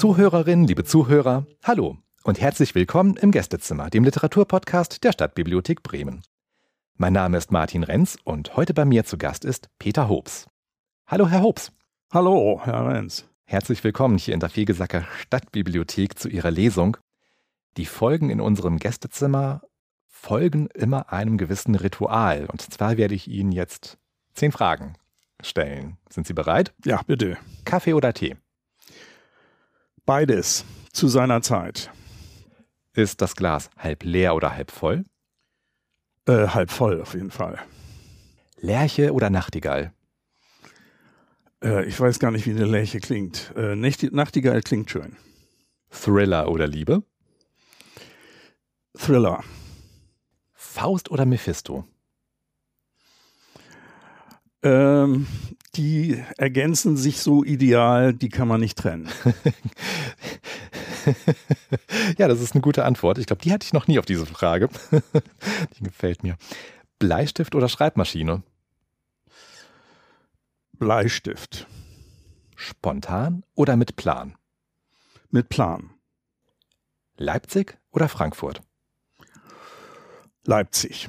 Zuhörerinnen, 0.00 0.66
liebe 0.66 0.84
Zuhörer, 0.84 1.44
hallo 1.62 1.98
und 2.24 2.40
herzlich 2.40 2.74
willkommen 2.74 3.18
im 3.18 3.32
Gästezimmer, 3.32 3.90
dem 3.90 4.02
Literaturpodcast 4.02 5.04
der 5.04 5.12
Stadtbibliothek 5.12 5.82
Bremen. 5.82 6.22
Mein 6.96 7.12
Name 7.12 7.36
ist 7.36 7.52
Martin 7.52 7.82
Renz 7.82 8.16
und 8.24 8.56
heute 8.56 8.72
bei 8.72 8.86
mir 8.86 9.04
zu 9.04 9.18
Gast 9.18 9.44
ist 9.44 9.68
Peter 9.78 10.08
Hobbs. 10.08 10.46
Hallo, 11.06 11.28
Herr 11.28 11.42
Hobbs. 11.42 11.70
Hallo, 12.10 12.62
Herr 12.64 12.88
Renz. 12.88 13.28
Herzlich 13.44 13.84
willkommen 13.84 14.16
hier 14.16 14.32
in 14.32 14.40
der 14.40 14.48
Fegesacker 14.48 15.04
Stadtbibliothek 15.18 16.18
zu 16.18 16.30
Ihrer 16.30 16.50
Lesung. 16.50 16.96
Die 17.76 17.84
Folgen 17.84 18.30
in 18.30 18.40
unserem 18.40 18.78
Gästezimmer 18.78 19.60
folgen 20.08 20.68
immer 20.68 21.12
einem 21.12 21.36
gewissen 21.36 21.74
Ritual. 21.74 22.46
Und 22.46 22.62
zwar 22.62 22.96
werde 22.96 23.14
ich 23.14 23.28
Ihnen 23.28 23.52
jetzt 23.52 23.98
zehn 24.32 24.50
Fragen 24.50 24.94
stellen. 25.42 25.98
Sind 26.08 26.26
Sie 26.26 26.32
bereit? 26.32 26.72
Ja, 26.86 27.02
bitte. 27.06 27.36
Kaffee 27.66 27.92
oder 27.92 28.14
Tee? 28.14 28.38
Beides 30.10 30.64
zu 30.92 31.06
seiner 31.06 31.40
Zeit. 31.40 31.88
Ist 32.94 33.22
das 33.22 33.36
Glas 33.36 33.70
halb 33.78 34.02
leer 34.02 34.34
oder 34.34 34.56
halb 34.56 34.72
voll? 34.72 35.04
Äh, 36.26 36.48
halb 36.48 36.72
voll 36.72 37.00
auf 37.00 37.14
jeden 37.14 37.30
Fall. 37.30 37.60
Lerche 38.56 39.12
oder 39.12 39.30
Nachtigall? 39.30 39.92
Äh, 41.62 41.84
ich 41.84 42.00
weiß 42.00 42.18
gar 42.18 42.32
nicht, 42.32 42.44
wie 42.44 42.50
eine 42.50 42.64
Lerche 42.64 42.98
klingt. 42.98 43.54
Äh, 43.54 43.76
Nachtigall 43.76 44.62
klingt 44.62 44.90
schön. 44.90 45.16
Thriller 45.90 46.48
oder 46.48 46.66
Liebe? 46.66 47.04
Thriller. 48.98 49.44
Faust 50.54 51.12
oder 51.12 51.24
Mephisto? 51.24 51.84
Ähm, 54.62 55.26
die 55.76 56.22
ergänzen 56.36 56.96
sich 56.96 57.20
so 57.20 57.44
ideal, 57.44 58.12
die 58.12 58.28
kann 58.28 58.48
man 58.48 58.60
nicht 58.60 58.76
trennen. 58.76 59.08
ja, 62.18 62.28
das 62.28 62.40
ist 62.40 62.54
eine 62.54 62.60
gute 62.60 62.84
Antwort. 62.84 63.18
Ich 63.18 63.26
glaube, 63.26 63.42
die 63.42 63.52
hatte 63.52 63.64
ich 63.64 63.72
noch 63.72 63.86
nie 63.86 63.98
auf 63.98 64.06
diese 64.06 64.26
Frage. 64.26 64.68
die 65.78 65.84
gefällt 65.84 66.22
mir. 66.22 66.36
Bleistift 66.98 67.54
oder 67.54 67.68
Schreibmaschine? 67.68 68.42
Bleistift. 70.72 71.66
Spontan 72.56 73.44
oder 73.54 73.76
mit 73.76 73.96
Plan? 73.96 74.36
Mit 75.30 75.48
Plan. 75.48 75.90
Leipzig 77.16 77.78
oder 77.90 78.08
Frankfurt? 78.08 78.60
Leipzig. 80.44 81.08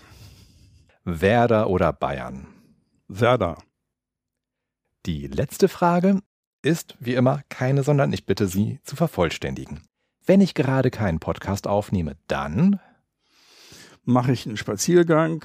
Werder 1.03 1.69
oder 1.69 1.91
Bayern? 1.94 2.61
Werder. 3.20 3.58
Die 5.06 5.28
letzte 5.28 5.67
Frage 5.67 6.22
ist 6.62 6.95
wie 7.00 7.16
immer 7.16 7.42
keine, 7.50 7.84
sondern 7.84 8.14
ich 8.14 8.26
bitte 8.26 8.48
Sie 8.48 8.80
zu 8.84 8.95
vervollständigen. 8.95 9.81
Wenn 10.26 10.40
ich 10.40 10.53
gerade 10.53 10.92
keinen 10.92 11.20
Podcast 11.20 11.68
aufnehme, 11.68 12.16
dann 12.28 12.80
mache 14.06 14.31
ich 14.31 14.45
einen 14.45 14.56
Spaziergang, 14.56 15.44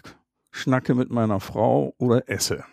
schnacke 0.53 0.95
mit 0.95 1.11
meiner 1.11 1.41
Frau 1.41 1.92
oder 1.98 2.28
esse. 2.28 2.64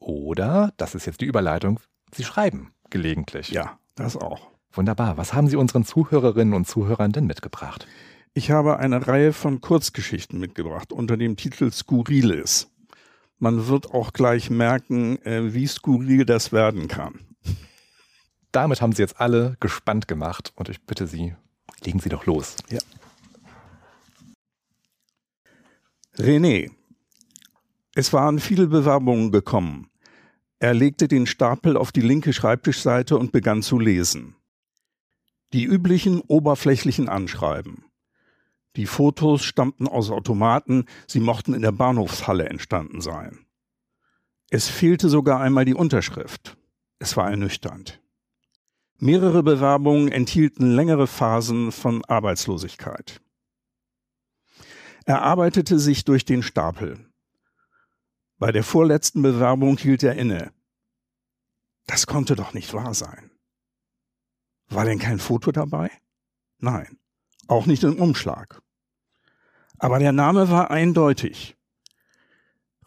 Oder, 0.00 0.74
das 0.76 0.94
ist 0.94 1.06
jetzt 1.06 1.22
die 1.22 1.26
Überleitung, 1.26 1.80
Sie 2.12 2.24
schreiben 2.24 2.74
gelegentlich. 2.90 3.48
Ja, 3.48 3.78
das 3.94 4.18
auch. 4.18 4.50
Wunderbar. 4.70 5.16
Was 5.16 5.32
haben 5.32 5.48
Sie 5.48 5.56
unseren 5.56 5.84
Zuhörerinnen 5.84 6.52
und 6.52 6.66
Zuhörern 6.66 7.12
denn 7.12 7.26
mitgebracht? 7.26 7.86
Ich 8.34 8.50
habe 8.50 8.78
eine 8.78 9.06
Reihe 9.06 9.32
von 9.32 9.62
Kurzgeschichten 9.62 10.38
mitgebracht 10.38 10.92
unter 10.92 11.16
dem 11.16 11.36
Titel 11.36 11.70
Skurriles. 11.70 12.73
Man 13.44 13.66
wird 13.66 13.92
auch 13.92 14.14
gleich 14.14 14.48
merken, 14.48 15.20
äh, 15.26 15.52
wie 15.52 15.66
skurril 15.66 16.24
das 16.24 16.50
werden 16.50 16.88
kann. 16.88 17.20
Damit 18.52 18.80
haben 18.80 18.92
Sie 18.92 19.02
jetzt 19.02 19.20
alle 19.20 19.58
gespannt 19.60 20.08
gemacht 20.08 20.54
und 20.56 20.70
ich 20.70 20.80
bitte 20.80 21.06
Sie, 21.06 21.34
legen 21.82 21.98
Sie 22.00 22.08
doch 22.08 22.24
los. 22.24 22.56
Ja. 22.70 22.78
René. 26.16 26.70
Es 27.94 28.14
waren 28.14 28.38
viele 28.38 28.66
Bewerbungen 28.68 29.30
gekommen. 29.30 29.90
Er 30.58 30.72
legte 30.72 31.06
den 31.06 31.26
Stapel 31.26 31.76
auf 31.76 31.92
die 31.92 32.00
linke 32.00 32.32
Schreibtischseite 32.32 33.18
und 33.18 33.30
begann 33.30 33.60
zu 33.60 33.78
lesen. 33.78 34.36
Die 35.52 35.64
üblichen 35.64 36.22
oberflächlichen 36.22 37.10
Anschreiben. 37.10 37.84
Die 38.76 38.86
Fotos 38.86 39.44
stammten 39.44 39.86
aus 39.86 40.10
Automaten, 40.10 40.86
sie 41.06 41.20
mochten 41.20 41.54
in 41.54 41.62
der 41.62 41.72
Bahnhofshalle 41.72 42.48
entstanden 42.48 43.00
sein. 43.00 43.46
Es 44.50 44.68
fehlte 44.68 45.08
sogar 45.08 45.40
einmal 45.40 45.64
die 45.64 45.74
Unterschrift. 45.74 46.56
Es 46.98 47.16
war 47.16 47.30
ernüchternd. 47.30 48.00
Mehrere 48.98 49.42
Bewerbungen 49.42 50.10
enthielten 50.10 50.74
längere 50.74 51.06
Phasen 51.06 51.72
von 51.72 52.04
Arbeitslosigkeit. 52.04 53.20
Er 55.04 55.22
arbeitete 55.22 55.78
sich 55.78 56.04
durch 56.04 56.24
den 56.24 56.42
Stapel. 56.42 57.10
Bei 58.38 58.52
der 58.52 58.64
vorletzten 58.64 59.22
Bewerbung 59.22 59.76
hielt 59.76 60.02
er 60.02 60.14
inne. 60.14 60.52
Das 61.86 62.06
konnte 62.06 62.36
doch 62.36 62.54
nicht 62.54 62.72
wahr 62.72 62.94
sein. 62.94 63.30
War 64.68 64.84
denn 64.84 64.98
kein 64.98 65.18
Foto 65.18 65.52
dabei? 65.52 65.90
Nein, 66.58 66.98
auch 67.46 67.66
nicht 67.66 67.84
im 67.84 67.96
Umschlag. 67.96 68.62
Aber 69.84 69.98
der 69.98 70.12
Name 70.12 70.48
war 70.48 70.70
eindeutig. 70.70 71.58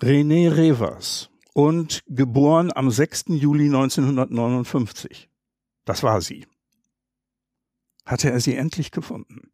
René 0.01 0.49
Revers 0.49 1.29
und 1.53 2.01
geboren 2.07 2.71
am 2.73 2.89
6. 2.89 3.25
Juli 3.27 3.65
1959. 3.65 5.29
Das 5.85 6.01
war 6.01 6.21
sie. 6.21 6.47
Hatte 8.03 8.31
er 8.31 8.39
sie 8.39 8.55
endlich 8.55 8.89
gefunden? 8.89 9.51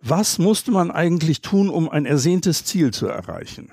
Was 0.00 0.38
musste 0.38 0.70
man 0.70 0.90
eigentlich 0.90 1.42
tun, 1.42 1.68
um 1.68 1.90
ein 1.90 2.06
ersehntes 2.06 2.64
Ziel 2.64 2.94
zu 2.94 3.06
erreichen? 3.06 3.70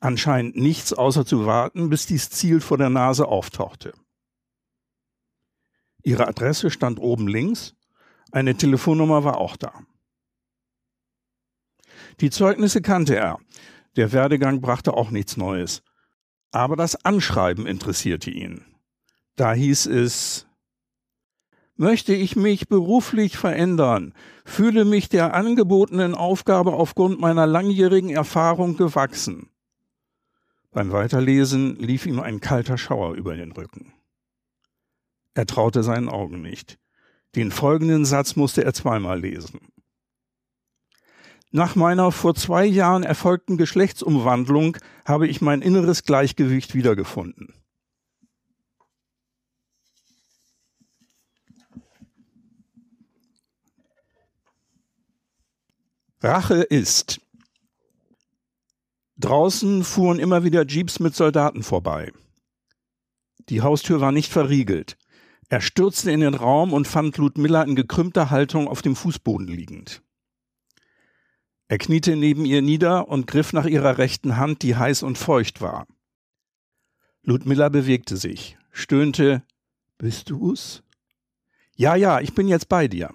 Anscheinend 0.00 0.56
nichts, 0.56 0.94
außer 0.94 1.26
zu 1.26 1.44
warten, 1.44 1.90
bis 1.90 2.06
dieses 2.06 2.30
Ziel 2.30 2.62
vor 2.62 2.78
der 2.78 2.88
Nase 2.88 3.28
auftauchte. 3.28 3.92
Ihre 6.02 6.26
Adresse 6.26 6.70
stand 6.70 6.98
oben 7.00 7.28
links, 7.28 7.74
eine 8.32 8.56
Telefonnummer 8.56 9.24
war 9.24 9.36
auch 9.36 9.58
da. 9.58 9.84
Die 12.20 12.30
Zeugnisse 12.30 12.82
kannte 12.82 13.16
er. 13.16 13.38
Der 13.96 14.12
Werdegang 14.12 14.60
brachte 14.60 14.94
auch 14.94 15.10
nichts 15.10 15.36
Neues. 15.36 15.82
Aber 16.50 16.76
das 16.76 17.04
Anschreiben 17.04 17.66
interessierte 17.66 18.30
ihn. 18.30 18.64
Da 19.36 19.52
hieß 19.52 19.86
es, 19.86 20.46
möchte 21.76 22.14
ich 22.14 22.36
mich 22.36 22.68
beruflich 22.68 23.36
verändern, 23.36 24.14
fühle 24.44 24.84
mich 24.84 25.08
der 25.08 25.34
angebotenen 25.34 26.14
Aufgabe 26.14 26.74
aufgrund 26.74 27.20
meiner 27.20 27.46
langjährigen 27.46 28.10
Erfahrung 28.10 28.76
gewachsen. 28.76 29.48
Beim 30.70 30.92
Weiterlesen 30.92 31.76
lief 31.76 32.06
ihm 32.06 32.20
ein 32.20 32.40
kalter 32.40 32.78
Schauer 32.78 33.14
über 33.14 33.36
den 33.36 33.52
Rücken. 33.52 33.92
Er 35.34 35.46
traute 35.46 35.82
seinen 35.82 36.08
Augen 36.08 36.42
nicht. 36.42 36.78
Den 37.34 37.50
folgenden 37.50 38.04
Satz 38.04 38.36
musste 38.36 38.64
er 38.64 38.72
zweimal 38.72 39.20
lesen. 39.20 39.60
Nach 41.56 41.76
meiner 41.76 42.10
vor 42.10 42.34
zwei 42.34 42.64
Jahren 42.64 43.04
erfolgten 43.04 43.56
Geschlechtsumwandlung 43.56 44.76
habe 45.04 45.28
ich 45.28 45.40
mein 45.40 45.62
inneres 45.62 46.02
Gleichgewicht 46.02 46.74
wiedergefunden. 46.74 47.54
Rache 56.20 56.62
ist. 56.62 57.20
Draußen 59.18 59.84
fuhren 59.84 60.18
immer 60.18 60.42
wieder 60.42 60.66
Jeeps 60.66 60.98
mit 60.98 61.14
Soldaten 61.14 61.62
vorbei. 61.62 62.12
Die 63.48 63.62
Haustür 63.62 64.00
war 64.00 64.10
nicht 64.10 64.32
verriegelt. 64.32 64.98
Er 65.48 65.60
stürzte 65.60 66.10
in 66.10 66.18
den 66.18 66.34
Raum 66.34 66.72
und 66.72 66.88
fand 66.88 67.16
Ludmilla 67.16 67.62
in 67.62 67.76
gekrümmter 67.76 68.30
Haltung 68.30 68.66
auf 68.66 68.82
dem 68.82 68.96
Fußboden 68.96 69.46
liegend. 69.46 70.03
Er 71.68 71.78
kniete 71.78 72.16
neben 72.16 72.44
ihr 72.44 72.62
nieder 72.62 73.08
und 73.08 73.26
griff 73.26 73.52
nach 73.52 73.64
ihrer 73.64 73.98
rechten 73.98 74.36
Hand, 74.36 74.62
die 74.62 74.76
heiß 74.76 75.02
und 75.02 75.16
feucht 75.16 75.60
war. 75.60 75.86
Ludmilla 77.22 77.70
bewegte 77.70 78.16
sich, 78.16 78.58
stöhnte, 78.70 79.42
Bist 79.96 80.28
du's? 80.28 80.82
Ja, 81.76 81.96
ja, 81.96 82.20
ich 82.20 82.34
bin 82.34 82.48
jetzt 82.48 82.68
bei 82.68 82.86
dir. 82.86 83.14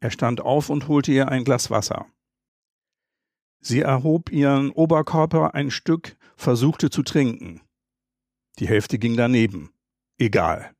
Er 0.00 0.10
stand 0.10 0.40
auf 0.40 0.70
und 0.70 0.88
holte 0.88 1.12
ihr 1.12 1.28
ein 1.28 1.44
Glas 1.44 1.70
Wasser. 1.70 2.06
Sie 3.60 3.80
erhob 3.80 4.30
ihren 4.30 4.70
Oberkörper 4.70 5.54
ein 5.54 5.70
Stück, 5.70 6.16
versuchte 6.36 6.90
zu 6.90 7.02
trinken. 7.02 7.60
Die 8.58 8.68
Hälfte 8.68 8.98
ging 8.98 9.16
daneben. 9.16 9.72
Egal. 10.18 10.74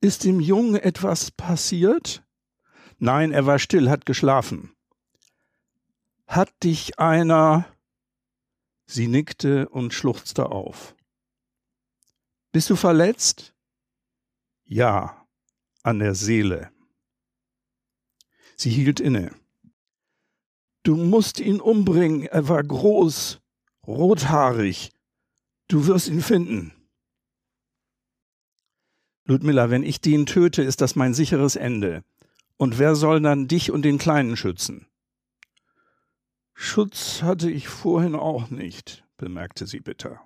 Ist 0.00 0.24
dem 0.24 0.40
Jungen 0.40 0.76
etwas 0.76 1.30
passiert? 1.30 2.22
Nein, 3.02 3.32
er 3.32 3.46
war 3.46 3.58
still, 3.58 3.88
hat 3.88 4.04
geschlafen. 4.04 4.76
Hat 6.26 6.52
dich 6.62 6.98
einer. 6.98 7.66
Sie 8.84 9.08
nickte 9.08 9.70
und 9.70 9.94
schluchzte 9.94 10.50
auf. 10.50 10.94
Bist 12.52 12.68
du 12.68 12.76
verletzt? 12.76 13.54
Ja, 14.64 15.26
an 15.82 15.98
der 15.98 16.14
Seele. 16.14 16.70
Sie 18.56 18.70
hielt 18.70 19.00
inne. 19.00 19.34
Du 20.82 20.94
musst 20.96 21.40
ihn 21.40 21.60
umbringen, 21.60 22.26
er 22.26 22.48
war 22.48 22.62
groß, 22.62 23.40
rothaarig. 23.86 24.92
Du 25.68 25.86
wirst 25.86 26.08
ihn 26.08 26.20
finden. 26.20 26.74
Ludmilla, 29.24 29.70
wenn 29.70 29.84
ich 29.84 30.02
den 30.02 30.26
töte, 30.26 30.62
ist 30.62 30.82
das 30.82 30.96
mein 30.96 31.14
sicheres 31.14 31.56
Ende. 31.56 32.04
Und 32.60 32.78
wer 32.78 32.94
soll 32.94 33.22
dann 33.22 33.48
dich 33.48 33.70
und 33.70 33.86
den 33.86 33.96
Kleinen 33.96 34.36
schützen? 34.36 34.86
Schutz 36.52 37.22
hatte 37.22 37.50
ich 37.50 37.68
vorhin 37.68 38.14
auch 38.14 38.50
nicht, 38.50 39.02
bemerkte 39.16 39.66
sie 39.66 39.80
bitter. 39.80 40.20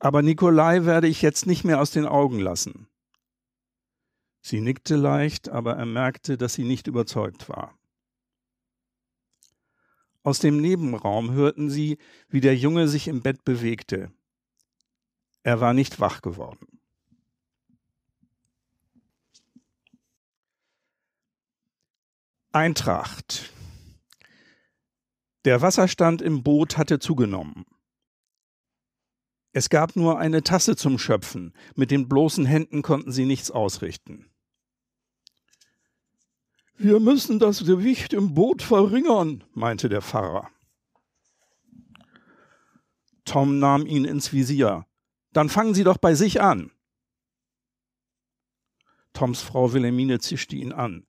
Aber 0.00 0.20
Nikolai 0.20 0.84
werde 0.84 1.06
ich 1.06 1.22
jetzt 1.22 1.46
nicht 1.46 1.62
mehr 1.62 1.80
aus 1.80 1.92
den 1.92 2.06
Augen 2.06 2.40
lassen. 2.40 2.88
Sie 4.40 4.60
nickte 4.60 4.96
leicht, 4.96 5.48
aber 5.48 5.76
er 5.76 5.86
merkte, 5.86 6.36
dass 6.36 6.54
sie 6.54 6.64
nicht 6.64 6.88
überzeugt 6.88 7.48
war. 7.48 7.78
Aus 10.24 10.40
dem 10.40 10.60
Nebenraum 10.60 11.30
hörten 11.30 11.70
sie, 11.70 11.98
wie 12.28 12.40
der 12.40 12.56
Junge 12.56 12.88
sich 12.88 13.06
im 13.06 13.22
Bett 13.22 13.44
bewegte. 13.44 14.10
Er 15.44 15.60
war 15.60 15.72
nicht 15.72 16.00
wach 16.00 16.20
geworden. 16.20 16.71
Eintracht. 22.54 23.50
Der 25.46 25.62
Wasserstand 25.62 26.20
im 26.20 26.42
Boot 26.42 26.76
hatte 26.76 26.98
zugenommen. 26.98 27.64
Es 29.52 29.70
gab 29.70 29.96
nur 29.96 30.18
eine 30.18 30.42
Tasse 30.42 30.76
zum 30.76 30.98
Schöpfen, 30.98 31.54
mit 31.76 31.90
den 31.90 32.10
bloßen 32.10 32.44
Händen 32.44 32.82
konnten 32.82 33.10
sie 33.10 33.24
nichts 33.24 33.50
ausrichten. 33.50 34.30
Wir 36.76 37.00
müssen 37.00 37.38
das 37.38 37.64
Gewicht 37.64 38.12
im 38.12 38.34
Boot 38.34 38.60
verringern, 38.60 39.44
meinte 39.54 39.88
der 39.88 40.02
Pfarrer. 40.02 40.50
Tom 43.24 43.60
nahm 43.60 43.86
ihn 43.86 44.04
ins 44.04 44.34
Visier. 44.34 44.84
Dann 45.32 45.48
fangen 45.48 45.72
Sie 45.72 45.84
doch 45.84 45.96
bei 45.96 46.14
sich 46.14 46.42
an. 46.42 46.70
Toms 49.14 49.40
Frau 49.40 49.72
Wilhelmine 49.72 50.18
zischte 50.18 50.56
ihn 50.56 50.72
an. 50.72 51.06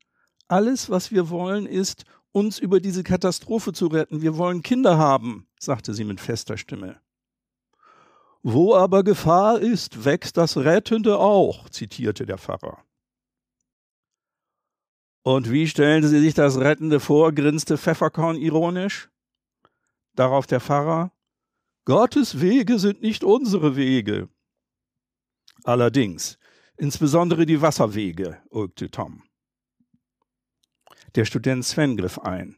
Alles, 0.48 0.90
was 0.90 1.12
wir 1.12 1.30
wollen, 1.30 1.66
ist, 1.66 2.06
uns 2.32 2.60
über 2.60 2.80
diese 2.80 3.04
Katastrophe 3.04 3.74
zu 3.74 3.88
retten. 3.88 4.22
Wir 4.22 4.38
wollen 4.38 4.62
Kinder 4.62 4.98
haben, 4.98 5.48
sagte 5.60 5.94
sie 5.94 6.04
mit 6.04 6.20
fester 6.20 6.58
Stimme. 6.58 7.00
Wo 8.42 8.76
aber 8.76 9.04
Gefahr 9.04 9.60
ist, 9.60 10.04
wächst 10.04 10.36
das 10.36 10.58
Rettende 10.58 11.18
auch, 11.18 11.70
zitierte 11.70 12.26
der 12.26 12.38
Pfarrer. 12.38 12.84
Und 15.24 15.50
wie 15.50 15.68
stellen 15.68 16.06
Sie 16.06 16.20
sich 16.20 16.34
das 16.34 16.58
Rettende 16.58 17.00
vor, 17.00 17.32
grinste 17.32 17.78
Pfefferkorn 17.78 18.36
ironisch. 18.36 19.10
Darauf 20.16 20.46
der 20.46 20.60
Pfarrer, 20.60 21.14
Gottes 21.86 22.42
Wege 22.42 22.78
sind 22.78 23.02
nicht 23.02 23.24
unsere 23.24 23.78
Wege. 23.78 24.28
Allerdings, 25.64 26.38
insbesondere 26.76 27.46
die 27.46 27.62
Wasserwege, 27.62 28.42
ulkte 28.50 28.92
Tom. 28.92 29.24
Der 31.16 31.26
Student 31.26 31.64
Sven 31.64 31.96
griff 31.96 32.18
ein. 32.20 32.58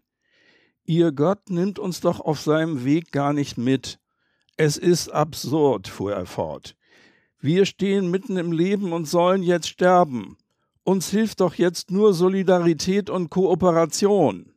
Ihr 0.86 1.12
Gott 1.12 1.50
nimmt 1.50 1.78
uns 1.78 2.00
doch 2.00 2.20
auf 2.20 2.40
seinem 2.40 2.86
Weg 2.86 3.12
gar 3.12 3.34
nicht 3.34 3.58
mit. 3.58 4.00
Es 4.56 4.78
ist 4.78 5.10
absurd, 5.10 5.88
fuhr 5.88 6.14
er 6.14 6.26
fort. 6.26 6.78
Wir 7.40 7.66
stehen 7.66 8.10
mitten 8.10 8.38
im 8.38 8.52
Leben 8.52 8.94
und 8.94 9.06
sollen 9.06 9.44
jetzt 9.44 9.68
sterben. 9.68 10.38
Uns 10.84 11.10
hilft 11.10 11.42
doch 11.42 11.56
jetzt 11.56 11.92
nur 11.92 12.14
Solidarität 12.14 13.10
und 13.10 13.30
Kooperation. 13.30 14.54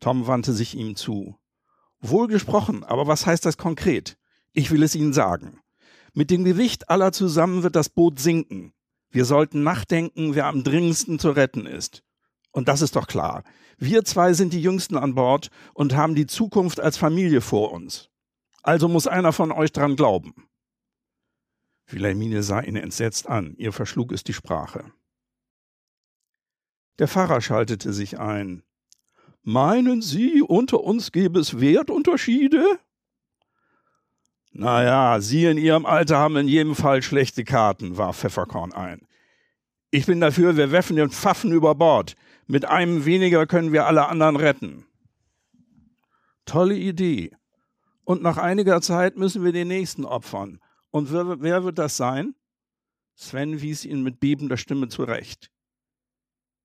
Tom 0.00 0.26
wandte 0.26 0.52
sich 0.52 0.74
ihm 0.74 0.96
zu. 0.96 1.36
Wohl 2.00 2.26
gesprochen, 2.26 2.82
aber 2.84 3.06
was 3.06 3.26
heißt 3.26 3.44
das 3.44 3.56
konkret? 3.56 4.16
Ich 4.52 4.70
will 4.70 4.82
es 4.82 4.94
Ihnen 4.94 5.12
sagen. 5.12 5.60
Mit 6.14 6.30
dem 6.30 6.44
Gewicht 6.44 6.90
aller 6.90 7.12
zusammen 7.12 7.62
wird 7.62 7.76
das 7.76 7.88
Boot 7.88 8.18
sinken. 8.18 8.72
Wir 9.10 9.24
sollten 9.24 9.62
nachdenken, 9.62 10.34
wer 10.34 10.46
am 10.46 10.64
dringendsten 10.64 11.18
zu 11.18 11.30
retten 11.30 11.66
ist. 11.66 12.02
Und 12.50 12.68
das 12.68 12.82
ist 12.82 12.96
doch 12.96 13.06
klar. 13.06 13.44
Wir 13.78 14.04
zwei 14.04 14.32
sind 14.32 14.52
die 14.52 14.62
Jüngsten 14.62 14.96
an 14.96 15.14
Bord 15.14 15.50
und 15.74 15.94
haben 15.94 16.14
die 16.14 16.26
Zukunft 16.26 16.80
als 16.80 16.96
Familie 16.96 17.40
vor 17.40 17.72
uns. 17.72 18.10
Also 18.62 18.88
muss 18.88 19.06
einer 19.06 19.32
von 19.32 19.52
euch 19.52 19.72
dran 19.72 19.96
glauben. 19.96 20.48
Wilhelmine 21.86 22.42
sah 22.42 22.60
ihn 22.60 22.76
entsetzt 22.76 23.28
an, 23.28 23.54
ihr 23.56 23.72
verschlug 23.72 24.12
es 24.12 24.24
die 24.24 24.34
Sprache. 24.34 24.92
Der 26.98 27.08
Pfarrer 27.08 27.40
schaltete 27.40 27.92
sich 27.92 28.18
ein. 28.18 28.62
Meinen 29.42 30.02
Sie, 30.02 30.42
unter 30.42 30.80
uns 30.80 31.12
gäbe 31.12 31.40
es 31.40 31.60
Wertunterschiede? 31.60 32.78
Naja, 34.50 35.20
Sie 35.20 35.44
in 35.44 35.56
Ihrem 35.56 35.86
Alter 35.86 36.18
haben 36.18 36.36
in 36.36 36.48
jedem 36.48 36.74
Fall 36.74 37.02
schlechte 37.02 37.44
Karten, 37.44 37.96
warf 37.96 38.18
Pfefferkorn 38.18 38.72
ein. 38.72 39.07
Ich 39.90 40.06
bin 40.06 40.20
dafür, 40.20 40.56
wir 40.56 40.70
werfen 40.70 40.96
den 40.96 41.10
Pfaffen 41.10 41.52
über 41.52 41.74
Bord. 41.74 42.14
Mit 42.46 42.66
einem 42.66 43.04
weniger 43.04 43.46
können 43.46 43.72
wir 43.72 43.86
alle 43.86 44.06
anderen 44.08 44.36
retten. 44.36 44.86
Tolle 46.44 46.76
Idee. 46.76 47.30
Und 48.04 48.22
nach 48.22 48.38
einiger 48.38 48.80
Zeit 48.80 49.16
müssen 49.16 49.44
wir 49.44 49.52
den 49.52 49.68
nächsten 49.68 50.04
opfern. 50.04 50.60
Und 50.90 51.12
wer, 51.12 51.40
wer 51.40 51.64
wird 51.64 51.78
das 51.78 51.96
sein? 51.96 52.34
Sven 53.14 53.60
wies 53.60 53.84
ihn 53.84 54.02
mit 54.02 54.20
bebender 54.20 54.56
Stimme 54.56 54.88
zurecht. 54.88 55.50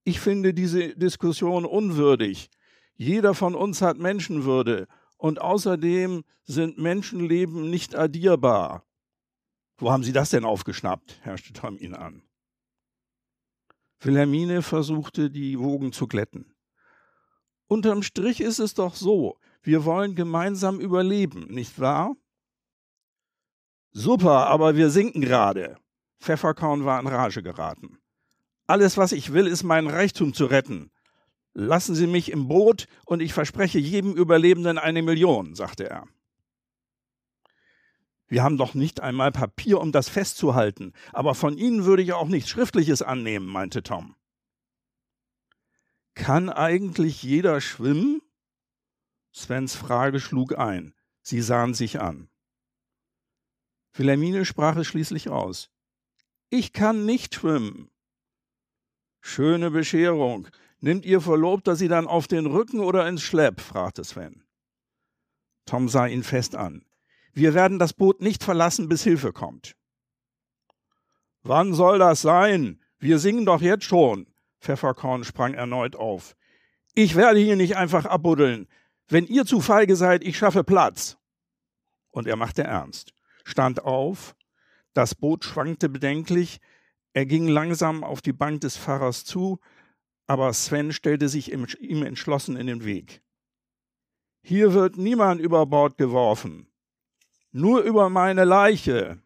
Ich 0.04 0.20
finde 0.20 0.54
diese 0.54 0.96
Diskussion 0.96 1.66
unwürdig. 1.66 2.50
Jeder 2.96 3.34
von 3.34 3.56
uns 3.56 3.82
hat 3.82 3.98
Menschenwürde 3.98 4.88
und 5.18 5.42
außerdem 5.42 6.24
sind 6.44 6.78
Menschenleben 6.78 7.70
nicht 7.70 7.96
addierbar. 7.96 8.86
Wo 9.78 9.92
haben 9.92 10.04
Sie 10.04 10.14
das 10.14 10.30
denn 10.30 10.46
aufgeschnappt? 10.46 11.20
herrschte 11.24 11.54
Tom 11.54 11.78
ihn 11.78 11.96
an. 11.96 12.22
Wilhelmine 14.06 14.62
versuchte, 14.62 15.30
die 15.30 15.60
Wogen 15.60 15.92
zu 15.92 16.08
glätten. 16.08 16.54
Unterm 17.68 18.04
Strich 18.04 18.42
ist 18.42 18.60
es 18.60 18.74
doch 18.74 18.96
so, 18.96 19.38
wir 19.62 19.86
wollen 19.86 20.16
gemeinsam 20.16 20.80
überleben, 20.80 21.48
nicht 21.50 21.80
wahr? 21.80 22.16
Super, 23.92 24.48
aber 24.48 24.76
wir 24.76 24.90
sinken 24.90 25.22
gerade. 25.22 25.78
Pfefferkorn 26.20 26.86
war 26.86 27.00
in 27.00 27.08
Rage 27.08 27.44
geraten. 27.44 28.00
Alles, 28.66 28.98
was 28.98 29.12
ich 29.12 29.34
will, 29.34 29.48
ist 29.48 29.64
meinen 29.64 29.88
Reichtum 29.88 30.34
zu 30.34 30.46
retten. 30.46 30.92
Lassen 31.54 31.94
Sie 31.94 32.08
mich 32.08 32.32
im 32.32 32.48
Boot 32.48 32.88
und 33.06 33.22
ich 33.22 33.34
verspreche 33.34 33.78
jedem 33.78 34.14
Überlebenden 34.14 34.78
eine 34.78 35.04
Million, 35.04 35.54
sagte 35.54 35.90
er. 35.90 36.08
Wir 38.28 38.44
haben 38.44 38.58
doch 38.58 38.74
nicht 38.74 39.02
einmal 39.02 39.32
Papier, 39.32 39.80
um 39.80 39.92
das 39.92 40.10
festzuhalten. 40.10 40.94
Aber 41.12 41.36
von 41.36 41.58
Ihnen 41.58 41.86
würde 41.86 42.04
ich 42.04 42.14
auch 42.14 42.28
nichts 42.28 42.50
Schriftliches 42.50 43.02
annehmen, 43.02 43.48
meinte 43.48 43.84
Tom. 43.84 44.16
Kann 46.16 46.50
eigentlich 46.50 47.24
jeder 47.24 47.60
schwimmen? 47.62 48.22
Svens 49.34 49.76
Frage 49.76 50.20
schlug 50.20 50.58
ein. 50.58 50.94
Sie 51.22 51.42
sahen 51.42 51.74
sich 51.74 52.00
an. 52.00 52.30
Wilhelmine 53.94 54.46
sprach 54.46 54.76
es 54.76 54.88
schließlich 54.88 55.30
aus. 55.30 55.70
Ich 56.50 56.74
kann 56.74 57.06
nicht 57.06 57.36
schwimmen. 57.36 57.90
Schöne 59.22 59.72
Bescherung. 59.72 60.48
Nimmt 60.80 61.06
ihr 61.06 61.22
Verlobter 61.22 61.76
sie 61.76 61.88
dann 61.88 62.08
auf 62.08 62.28
den 62.28 62.46
Rücken 62.46 62.80
oder 62.80 63.08
ins 63.08 63.24
Schlepp? 63.24 63.62
fragte 63.62 64.04
Sven. 64.04 64.44
Tom 65.66 65.88
sah 65.88 66.08
ihn 66.08 66.24
fest 66.24 66.56
an. 66.56 66.86
Wir 67.34 67.56
werden 67.56 67.80
das 67.80 67.94
Boot 67.94 68.22
nicht 68.22 68.44
verlassen, 68.44 68.88
bis 68.88 69.04
Hilfe 69.04 69.34
kommt. 69.34 69.76
Wann 71.42 71.74
soll 71.74 71.98
das 71.98 72.22
sein? 72.22 72.80
Wir 73.00 73.18
singen 73.18 73.46
doch 73.46 73.62
jetzt 73.62 73.86
schon. 73.86 74.28
Pfefferkorn 74.62 75.24
sprang 75.24 75.56
erneut 75.56 75.96
auf. 75.96 76.36
Ich 76.94 77.16
werde 77.16 77.40
hier 77.40 77.56
nicht 77.56 77.76
einfach 77.76 78.06
abbuddeln. 78.06 78.68
Wenn 79.08 79.26
ihr 79.26 79.46
zu 79.46 79.60
feige 79.60 79.96
seid, 79.96 80.24
ich 80.24 80.38
schaffe 80.38 80.64
Platz. 80.64 81.18
Und 82.12 82.28
er 82.28 82.36
machte 82.36 82.64
ernst, 82.64 83.14
stand 83.44 83.84
auf, 83.84 84.36
das 84.94 85.16
Boot 85.16 85.44
schwankte 85.44 85.90
bedenklich, 85.90 86.62
er 87.14 87.26
ging 87.26 87.48
langsam 87.48 88.04
auf 88.04 88.22
die 88.22 88.32
Bank 88.32 88.62
des 88.62 88.78
Pfarrers 88.78 89.26
zu, 89.26 89.60
aber 90.28 90.54
Sven 90.54 90.94
stellte 90.94 91.28
sich 91.30 91.52
ihm 91.52 92.04
entschlossen 92.04 92.56
in 92.56 92.68
den 92.68 92.86
Weg. 92.86 93.24
Hier 94.44 94.74
wird 94.74 94.98
niemand 94.98 95.42
über 95.42 95.66
Bord 95.66 95.98
geworfen 95.98 96.68
nur 97.54 97.82
über 97.82 98.10
meine 98.10 98.44
Leiche. 98.44 99.22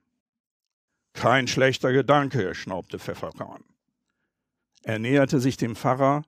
Kein 1.14 1.48
schlechter 1.48 1.92
Gedanke, 1.92 2.54
schnaubte 2.54 3.00
Pfefferkorn. 3.00 3.64
Er 4.84 5.00
näherte 5.00 5.40
sich 5.40 5.58
dem 5.58 5.76
Pfarrer. 5.76 6.24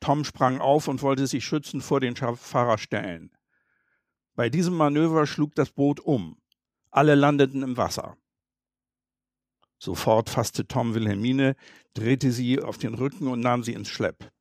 Tom 0.00 0.24
sprang 0.24 0.60
auf 0.60 0.88
und 0.88 1.02
wollte 1.02 1.26
sich 1.26 1.44
schützend 1.44 1.82
vor 1.84 2.00
den 2.00 2.16
Pfarrer 2.16 2.78
stellen. 2.78 3.30
Bei 4.34 4.48
diesem 4.48 4.74
Manöver 4.74 5.26
schlug 5.26 5.54
das 5.54 5.70
Boot 5.70 6.00
um. 6.00 6.40
Alle 6.90 7.14
landeten 7.14 7.62
im 7.62 7.76
Wasser. 7.76 8.16
Sofort 9.78 10.30
fasste 10.30 10.66
Tom 10.66 10.94
Wilhelmine, 10.94 11.56
drehte 11.94 12.32
sie 12.32 12.60
auf 12.60 12.78
den 12.78 12.94
Rücken 12.94 13.28
und 13.28 13.40
nahm 13.40 13.62
sie 13.62 13.74
ins 13.74 13.88
Schlepp. 13.88 14.32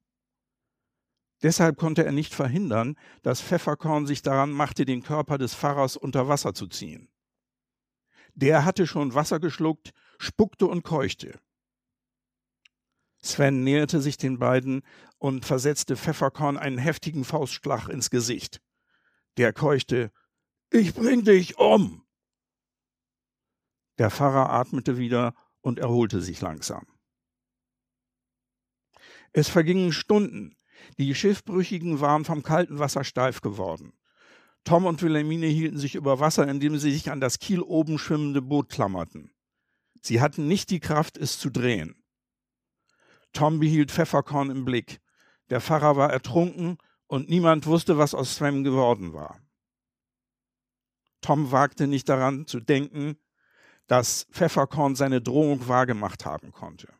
Deshalb 1.44 1.77
konnte 1.77 2.03
er 2.03 2.12
nicht 2.12 2.34
verhindern, 2.34 2.96
dass 3.22 3.41
Pfefferkorn 3.41 4.08
sich 4.08 4.22
daran 4.22 4.51
machte, 4.51 4.86
den 4.86 5.03
Körper 5.03 5.38
des 5.38 5.53
Pfarrers 5.53 5.96
unter 5.96 6.27
Wasser 6.27 6.53
zu 6.53 6.67
ziehen. 6.67 7.10
Der 8.34 8.65
hatte 8.65 8.88
schon 8.88 9.13
Wasser 9.13 9.39
geschluckt, 9.39 9.94
spuckte 10.17 10.65
und 10.65 10.84
keuchte. 10.84 11.39
Sven 13.20 13.63
näherte 13.63 14.01
sich 14.01 14.17
den 14.17 14.39
beiden 14.39 14.84
und 15.17 15.46
versetzte 15.46 15.96
Pfefferkorn 15.96 16.58
einen 16.58 16.77
heftigen 16.77 17.24
Faustschlag 17.24 17.89
ins 17.89 18.10
Gesicht. 18.10 18.62
Der 19.38 19.53
keuchte 19.53 20.12
Ich 20.72 20.94
bring 20.94 21.24
dich 21.24 21.58
um. 21.58 22.06
Der 23.98 24.12
Pfarrer 24.12 24.51
atmete 24.51 24.98
wieder 24.98 25.34
und 25.62 25.79
erholte 25.79 26.22
sich 26.22 26.41
langsam. 26.41 26.86
Es 29.34 29.50
vergingen 29.50 29.91
Stunden. 29.91 30.57
Die 30.98 31.13
Schiffbrüchigen 31.13 32.01
waren 32.01 32.25
vom 32.25 32.43
kalten 32.43 32.79
Wasser 32.79 33.03
steif 33.03 33.41
geworden. 33.41 33.93
Tom 34.63 34.86
und 34.86 35.01
Wilhelmine 35.01 35.48
hielten 35.48 35.77
sich 35.77 35.96
über 35.96 36.19
Wasser, 36.19 36.48
indem 36.48 36.77
sie 36.77 36.91
sich 36.91 37.10
an 37.10 37.22
das 37.22 37.39
Kiel 37.39 37.62
oben 37.62 37.98
schwimmende 37.98 38.41
Boot 38.41 38.69
klammerten. 38.69 39.31
Sie 40.01 40.22
hatten 40.22 40.48
nicht 40.48 40.69
die 40.69 40.79
Kraft, 40.79 41.17
es 41.17 41.39
zu 41.39 41.50
drehen. 41.50 42.03
Tom 43.34 43.60
behielt 43.60 43.91
Pfefferkorn 43.91 44.50
im 44.50 44.65
Blick. 44.65 45.00
Der 45.50 45.62
Pfarrer 45.62 45.96
war 45.96 46.12
ertrunken 46.12 46.77
und 47.07 47.29
niemand 47.29 47.65
wusste, 47.65 47.98
was 47.98 48.13
aus 48.13 48.36
Sven 48.36 48.63
geworden 48.63 49.13
war. 49.13 49.39
Tom 51.22 51.51
wagte 51.51 51.88
nicht 51.88 52.10
daran 52.10 52.48
zu 52.48 52.60
denken, 52.60 53.17
dass 53.88 54.27
Pfefferkorn 54.31 54.96
seine 54.96 55.22
Drohung 55.22 55.67
wahrgemacht 55.67 56.25
haben 56.25 56.51
konnte. 56.51 56.93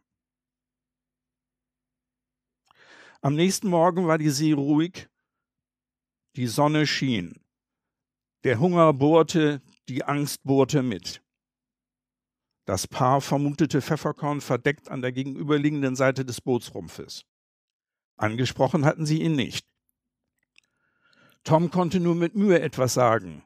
Am 3.22 3.36
nächsten 3.36 3.70
Morgen 3.70 4.08
war 4.08 4.18
die 4.18 4.30
See 4.30 4.54
ruhig, 4.54 5.10
die 6.36 6.48
Sonne 6.48 6.86
schien, 6.86 7.42
der 8.44 8.60
Hunger 8.60 8.94
bohrte, 8.94 9.62
die 9.90 10.04
Angst 10.04 10.44
bohrte 10.44 10.84
mit. 10.84 11.24
Das 12.66 12.88
Paar 12.88 13.22
vermutete 13.22 13.82
Pfefferkorn 13.82 14.42
verdeckt 14.42 14.90
an 14.90 15.02
der 15.02 15.12
gegenüberliegenden 15.12 15.96
Seite 15.96 16.26
des 16.26 16.42
Bootsrumpfes. 16.42 17.26
Angesprochen 18.18 18.86
hatten 18.86 19.06
sie 19.06 19.22
ihn 19.22 19.36
nicht. 19.36 19.66
Tom 21.44 21.72
konnte 21.72 22.00
nur 22.00 22.16
mit 22.16 22.36
Mühe 22.36 22.60
etwas 22.60 22.94
sagen. 22.94 23.44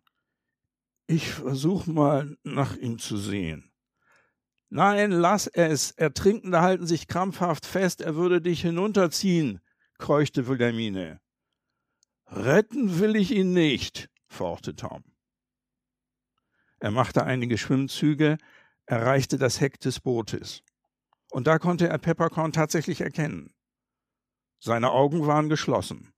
Ich 1.08 1.30
versuch 1.30 1.86
mal 1.86 2.38
nach 2.44 2.75
ihm 2.78 2.98
zu 2.98 3.18
sehen. 3.18 3.71
Nein, 4.74 5.12
lass 5.12 5.48
es. 5.48 5.92
Ertrinkende 5.92 6.62
halten 6.62 6.88
sich 6.88 7.10
krampfhaft 7.10 7.66
fest, 7.66 8.00
er 8.00 8.16
würde 8.16 8.42
dich 8.42 8.62
hinunterziehen, 8.62 9.60
keuchte 9.98 10.48
Wilhelmine. 10.48 11.20
Retten 12.28 13.00
will 13.01 13.18
ich 13.18 13.32
ihn 13.32 13.51
nicht, 13.51 14.10
fauchte 14.30 14.74
Tom. 14.74 15.04
Er 16.80 16.90
machte 16.90 17.25
einige 17.25 17.58
Schwimmzüge, 17.58 18.38
erreichte 18.86 19.38
das 19.38 19.60
Heck 19.60 19.78
des 19.82 20.00
Bootes. 20.00 20.63
Und 21.32 21.48
da 21.48 21.60
konnte 21.60 21.90
er 21.90 21.98
Peppercorn 21.98 22.54
tatsächlich 22.54 23.01
erkennen. 23.01 23.54
Seine 24.60 24.92
Augen 24.92 25.28
waren 25.28 25.50
geschlossen. 25.50 26.13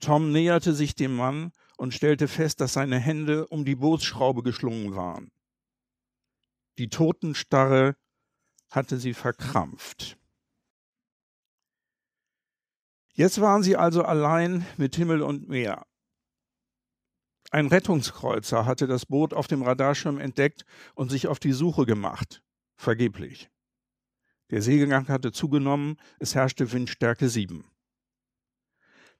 Tom 0.00 0.32
näherte 0.32 0.72
sich 0.72 0.94
dem 0.94 1.14
Mann 1.14 1.52
und 1.76 1.92
stellte 1.92 2.26
fest, 2.26 2.62
dass 2.62 2.72
seine 2.72 2.98
Hände 2.98 3.46
um 3.48 3.66
die 3.66 3.76
Bootsschraube 3.76 4.42
geschlungen 4.42 4.96
waren. 4.96 5.30
Die 6.78 6.88
Totenstarre 6.88 7.96
hatte 8.70 8.98
sie 8.98 9.12
verkrampft. 9.12 10.16
Jetzt 13.12 13.40
waren 13.40 13.64
sie 13.64 13.76
also 13.76 14.04
allein 14.04 14.64
mit 14.76 14.94
Himmel 14.94 15.22
und 15.22 15.48
Meer. 15.48 15.84
Ein 17.50 17.66
Rettungskreuzer 17.66 18.64
hatte 18.64 18.86
das 18.86 19.06
Boot 19.06 19.34
auf 19.34 19.48
dem 19.48 19.62
Radarschirm 19.62 20.18
entdeckt 20.18 20.64
und 20.94 21.10
sich 21.10 21.26
auf 21.26 21.40
die 21.40 21.52
Suche 21.52 21.84
gemacht. 21.84 22.44
Vergeblich. 22.76 23.50
Der 24.50 24.62
Segelgang 24.62 25.08
hatte 25.08 25.32
zugenommen, 25.32 25.96
es 26.20 26.36
herrschte 26.36 26.70
Windstärke 26.70 27.28
7. 27.28 27.64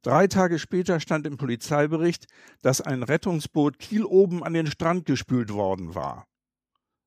Drei 0.02 0.28
Tage 0.28 0.60
später 0.60 1.00
stand 1.00 1.26
im 1.26 1.36
Polizeibericht, 1.36 2.26
dass 2.62 2.80
ein 2.80 3.02
Rettungsboot 3.02 3.80
Kiel 3.80 4.04
oben 4.04 4.44
an 4.44 4.52
den 4.52 4.68
Strand 4.68 5.06
gespült 5.06 5.52
worden 5.52 5.96
war. 5.96 6.28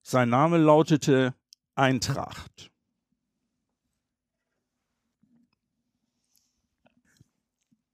Sein 0.04 0.30
Name 0.30 0.58
lautete 0.58 1.36
Eintracht. 1.76 2.72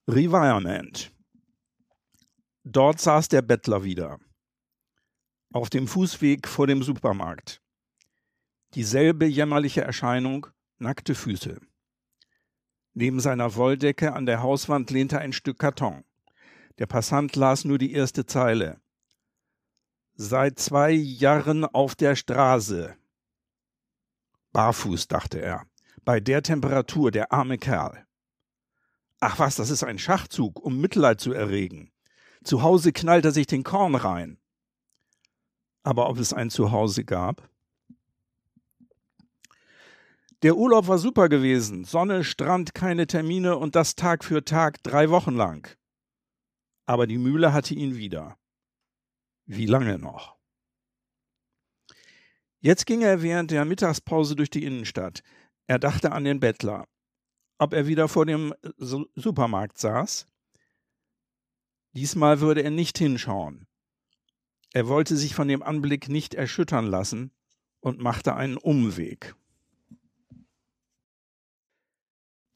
Revirement. 0.08 1.12
Dort 2.64 3.02
saß 3.02 3.28
der 3.28 3.42
Bettler 3.42 3.84
wieder. 3.84 4.20
Auf 5.52 5.70
dem 5.70 5.88
Fußweg 5.88 6.48
vor 6.48 6.66
dem 6.66 6.82
Supermarkt. 6.82 7.62
Dieselbe 8.74 9.26
jämmerliche 9.26 9.82
Erscheinung, 9.82 10.48
nackte 10.78 11.14
Füße. 11.14 11.60
Neben 12.94 13.20
seiner 13.20 13.56
Wolldecke 13.56 14.14
an 14.14 14.26
der 14.26 14.42
Hauswand 14.42 14.92
lehnte 14.92 15.20
ein 15.20 15.34
Stück 15.34 15.60
Karton. 15.60 16.04
Der 16.80 16.86
Passant 16.86 17.36
las 17.36 17.66
nur 17.66 17.78
die 17.78 17.92
erste 17.92 18.26
Zeile. 18.26 18.80
Seit 20.20 20.58
zwei 20.58 20.90
Jahren 20.90 21.64
auf 21.64 21.94
der 21.94 22.16
Straße. 22.16 22.96
Barfuß, 24.52 25.08
dachte 25.08 25.40
er. 25.40 25.68
Bei 26.06 26.20
der 26.20 26.42
Temperatur, 26.42 27.12
der 27.12 27.32
arme 27.32 27.60
Kerl. 27.60 28.04
Ach 29.20 29.38
was, 29.38 29.58
das 29.58 29.70
ist 29.70 29.84
ein 29.84 30.00
Schachzug, 30.00 30.60
um 30.60 30.82
Mitleid 30.82 31.22
zu 31.22 31.34
erregen. 31.34 31.92
Zu 32.44 32.64
Hause 32.64 32.94
knallt 32.94 33.26
er 33.26 33.32
sich 33.32 33.46
den 33.46 33.64
Korn 33.64 33.94
rein. 33.94 34.40
Aber 35.84 36.10
ob 36.10 36.18
es 36.18 36.34
ein 36.34 36.50
Zuhause 36.50 37.06
gab? 37.06 37.48
Der 40.42 40.58
Urlaub 40.58 40.88
war 40.88 40.98
super 40.98 41.30
gewesen. 41.30 41.86
Sonne, 41.86 42.24
Strand, 42.24 42.74
keine 42.74 43.06
Termine 43.06 43.56
und 43.58 43.76
das 43.76 43.94
Tag 43.94 44.24
für 44.24 44.44
Tag 44.44 44.82
drei 44.82 45.12
Wochen 45.12 45.36
lang. 45.36 45.78
Aber 46.88 47.06
die 47.06 47.20
Mühle 47.20 47.54
hatte 47.54 47.76
ihn 47.76 47.98
wieder. 47.98 48.36
Wie 49.48 49.66
lange 49.66 49.98
noch? 49.98 50.38
Jetzt 52.60 52.86
ging 52.86 53.02
er 53.02 53.22
während 53.22 53.50
der 53.50 53.64
Mittagspause 53.64 54.36
durch 54.36 54.50
die 54.50 54.66
Innenstadt. 54.66 55.24
Er 55.68 55.80
dachte 55.80 56.12
an 56.12 56.26
den 56.26 56.42
Bettler. 56.42 56.86
Ob 57.58 57.74
er 57.74 57.88
wieder 57.88 58.10
vor 58.10 58.26
dem 58.26 58.54
Supermarkt 58.78 59.78
saß? 59.78 60.28
Diesmal 61.94 62.42
würde 62.42 62.62
er 62.62 62.72
nicht 62.72 62.98
hinschauen. 62.98 63.68
Er 64.74 64.90
wollte 64.90 65.16
sich 65.16 65.34
von 65.34 65.48
dem 65.48 65.64
Anblick 65.64 66.10
nicht 66.10 66.34
erschüttern 66.34 66.86
lassen 66.86 67.32
und 67.80 68.00
machte 68.00 68.36
einen 68.36 68.58
Umweg. 68.58 69.34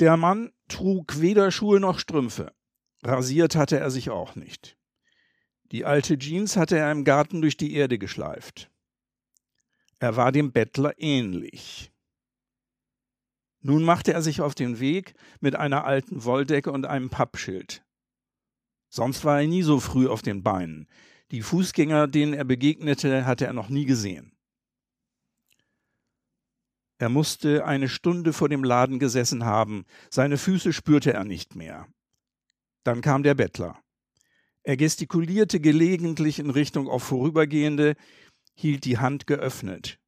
Der 0.01 0.17
Mann 0.17 0.51
trug 0.67 1.21
weder 1.21 1.51
Schuhe 1.51 1.79
noch 1.79 1.99
Strümpfe. 1.99 2.53
Rasiert 3.01 3.55
hatte 3.55 3.79
er 3.79 3.91
sich 3.91 4.09
auch 4.09 4.35
nicht. 4.35 4.77
Die 5.71 5.85
alte 5.85 6.17
Jeans 6.17 6.57
hatte 6.57 6.77
er 6.77 6.91
im 6.91 7.05
Garten 7.05 7.41
durch 7.41 7.55
die 7.55 7.73
Erde 7.73 7.97
geschleift. 7.97 8.69
Er 9.99 10.15
war 10.17 10.31
dem 10.31 10.51
Bettler 10.51 10.93
ähnlich. 10.97 11.91
Nun 13.61 13.83
machte 13.83 14.11
er 14.11 14.21
sich 14.21 14.41
auf 14.41 14.55
den 14.55 14.79
Weg 14.79 15.13
mit 15.39 15.55
einer 15.55 15.85
alten 15.85 16.23
Wolldecke 16.25 16.71
und 16.71 16.85
einem 16.85 17.09
Pappschild. 17.09 17.85
Sonst 18.89 19.23
war 19.23 19.39
er 19.39 19.47
nie 19.47 19.61
so 19.61 19.79
früh 19.79 20.07
auf 20.07 20.21
den 20.21 20.43
Beinen. 20.43 20.87
Die 21.29 21.41
Fußgänger, 21.41 22.07
denen 22.07 22.33
er 22.33 22.43
begegnete, 22.43 23.25
hatte 23.25 23.45
er 23.45 23.53
noch 23.53 23.69
nie 23.69 23.85
gesehen. 23.85 24.35
Er 26.97 27.09
musste 27.09 27.65
eine 27.65 27.87
Stunde 27.87 28.33
vor 28.33 28.49
dem 28.49 28.63
Laden 28.63 28.99
gesessen 28.99 29.45
haben, 29.45 29.85
seine 30.09 30.37
Füße 30.37 30.73
spürte 30.73 31.13
er 31.13 31.23
nicht 31.23 31.55
mehr. 31.55 31.87
Dann 32.83 33.01
kam 33.01 33.23
der 33.23 33.35
Bettler. 33.35 33.81
Er 34.63 34.77
gestikulierte 34.77 35.59
gelegentlich 35.59 36.39
in 36.39 36.49
Richtung 36.49 36.87
auf 36.87 37.03
Vorübergehende, 37.03 37.95
hielt 38.53 38.85
die 38.85 38.99
Hand 38.99 39.25
geöffnet. 39.25 39.99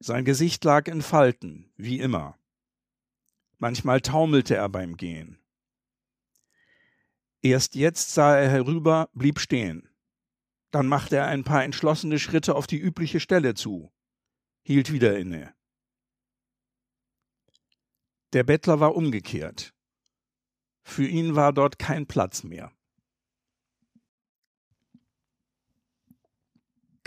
Sein 0.00 0.24
Gesicht 0.24 0.64
lag 0.64 0.88
in 0.88 1.02
Falten, 1.02 1.72
wie 1.76 2.00
immer. 2.00 2.38
Manchmal 3.58 4.00
taumelte 4.00 4.56
er 4.56 4.68
beim 4.68 4.96
Gehen. 4.96 5.38
Erst 7.42 7.74
jetzt 7.74 8.14
sah 8.14 8.36
er 8.36 8.50
herüber, 8.50 9.10
blieb 9.12 9.38
stehen. 9.38 9.88
Dann 10.70 10.86
machte 10.86 11.16
er 11.16 11.26
ein 11.26 11.44
paar 11.44 11.64
entschlossene 11.64 12.18
Schritte 12.18 12.54
auf 12.54 12.66
die 12.66 12.78
übliche 12.78 13.20
Stelle 13.20 13.54
zu, 13.54 13.92
hielt 14.62 14.92
wieder 14.92 15.18
inne. 15.18 15.54
Der 18.32 18.44
Bettler 18.44 18.80
war 18.80 18.94
umgekehrt. 18.94 19.74
Für 20.82 21.06
ihn 21.06 21.34
war 21.34 21.52
dort 21.52 21.78
kein 21.78 22.06
Platz 22.06 22.42
mehr. 22.44 22.72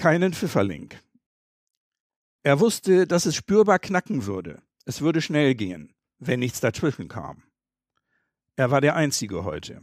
Keinen 0.04 0.34
Pfifferling. 0.34 0.94
Er 2.42 2.60
wusste, 2.60 3.08
dass 3.08 3.26
es 3.26 3.38
spürbar 3.38 3.80
knacken 3.80 4.26
würde. 4.26 4.62
Es 4.84 5.00
würde 5.00 5.22
schnell 5.22 5.56
gehen, 5.56 5.94
wenn 6.20 6.42
nichts 6.42 6.60
dazwischen 6.60 7.08
kam. 7.08 7.44
Er 8.58 8.70
war 8.70 8.82
der 8.82 8.98
Einzige 8.98 9.46
heute. 9.46 9.82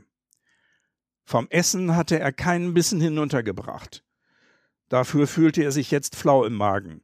Vom 1.25 1.49
Essen 1.49 1.97
hatte 1.97 2.21
er 2.21 2.35
keinen 2.35 2.75
Bissen 2.75 3.00
hinuntergebracht. 3.00 4.05
Dafür 4.91 5.27
fühlte 5.27 5.62
er 5.62 5.73
sich 5.73 5.91
jetzt 5.91 6.17
flau 6.17 6.45
im 6.45 6.53
Magen. 6.55 7.03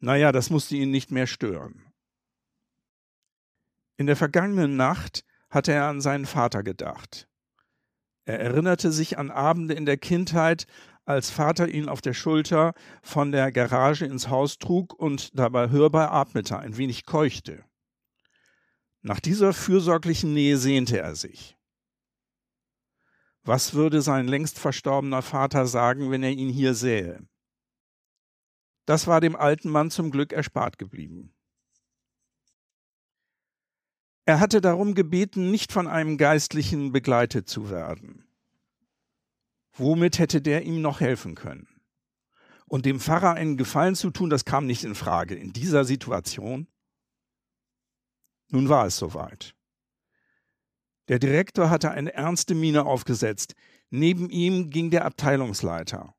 Naja, 0.00 0.30
das 0.30 0.50
musste 0.50 0.76
ihn 0.76 0.90
nicht 0.90 1.10
mehr 1.10 1.26
stören. 1.26 1.94
In 3.96 4.04
der 4.04 4.16
vergangenen 4.16 4.76
Nacht 4.76 5.24
hatte 5.48 5.72
er 5.72 5.86
an 5.86 6.02
seinen 6.02 6.26
Vater 6.26 6.62
gedacht. 6.62 7.26
Er 8.26 8.38
erinnerte 8.38 8.92
sich 8.92 9.16
an 9.16 9.30
Abende 9.30 9.72
in 9.72 9.86
der 9.86 9.96
Kindheit, 9.96 10.66
als 11.04 11.30
Vater 11.30 11.68
ihn 11.68 11.88
auf 11.88 12.00
der 12.00 12.14
Schulter 12.14 12.74
von 13.02 13.32
der 13.32 13.52
Garage 13.52 14.06
ins 14.06 14.28
Haus 14.28 14.58
trug 14.58 14.94
und 14.94 15.38
dabei 15.38 15.68
hörbar 15.70 16.12
atmete, 16.12 16.58
ein 16.58 16.76
wenig 16.76 17.04
keuchte. 17.04 17.64
Nach 19.02 19.20
dieser 19.20 19.52
fürsorglichen 19.52 20.32
Nähe 20.32 20.56
sehnte 20.56 20.98
er 20.98 21.14
sich. 21.14 21.58
Was 23.42 23.74
würde 23.74 24.00
sein 24.00 24.26
längst 24.26 24.58
verstorbener 24.58 25.20
Vater 25.20 25.66
sagen, 25.66 26.10
wenn 26.10 26.22
er 26.22 26.30
ihn 26.30 26.48
hier 26.48 26.72
sähe? 26.74 27.28
Das 28.86 29.06
war 29.06 29.20
dem 29.20 29.36
alten 29.36 29.68
Mann 29.68 29.90
zum 29.90 30.10
Glück 30.10 30.32
erspart 30.32 30.78
geblieben. 30.78 31.34
Er 34.26 34.40
hatte 34.40 34.62
darum 34.62 34.94
gebeten, 34.94 35.50
nicht 35.50 35.70
von 35.70 35.86
einem 35.86 36.16
Geistlichen 36.16 36.92
begleitet 36.92 37.46
zu 37.46 37.68
werden. 37.68 38.23
Womit 39.76 40.18
hätte 40.18 40.40
der 40.40 40.62
ihm 40.62 40.80
noch 40.80 41.00
helfen 41.00 41.34
können? 41.34 41.68
Und 42.66 42.86
dem 42.86 43.00
Pfarrer 43.00 43.34
einen 43.34 43.56
Gefallen 43.56 43.94
zu 43.94 44.10
tun, 44.10 44.30
das 44.30 44.44
kam 44.44 44.66
nicht 44.66 44.84
in 44.84 44.94
Frage 44.94 45.34
in 45.34 45.52
dieser 45.52 45.84
Situation. 45.84 46.68
Nun 48.48 48.68
war 48.68 48.86
es 48.86 48.96
soweit. 48.96 49.54
Der 51.08 51.18
Direktor 51.18 51.70
hatte 51.70 51.90
eine 51.90 52.14
ernste 52.14 52.54
Miene 52.54 52.86
aufgesetzt. 52.86 53.54
Neben 53.90 54.30
ihm 54.30 54.70
ging 54.70 54.90
der 54.90 55.04
Abteilungsleiter. 55.04 56.14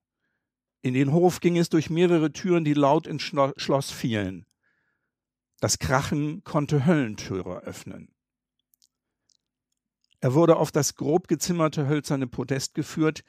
In 0.81 0.93
den 0.93 1.11
Hof 1.11 1.39
ging 1.39 1.57
es 1.57 1.69
durch 1.69 1.89
mehrere 1.89 2.31
Türen, 2.31 2.63
die 2.63 2.73
laut 2.73 3.07
ins 3.07 3.23
Schloss 3.23 3.91
fielen. 3.91 4.45
Das 5.59 5.79
Krachen 5.79 6.43
konnte 6.43 6.85
Höllentüre 6.85 7.61
öffnen. 7.63 8.14
Er 10.25 10.33
wurde 10.33 10.55
auf 10.55 10.71
das 10.71 10.95
grob 10.95 11.27
gezimmerte 11.27 11.87
hölzerne 11.87 12.25
Podest 12.25 12.73
geführt. 12.73 13.23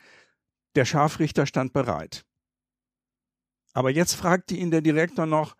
Der 0.76 0.87
Scharfrichter 0.87 1.45
stand 1.45 1.75
bereit. 1.75 2.25
Aber 3.75 3.91
jetzt 3.91 4.15
fragte 4.15 4.57
ihn 4.57 4.71
der 4.71 4.81
Direktor 4.81 5.26
noch, 5.26 5.59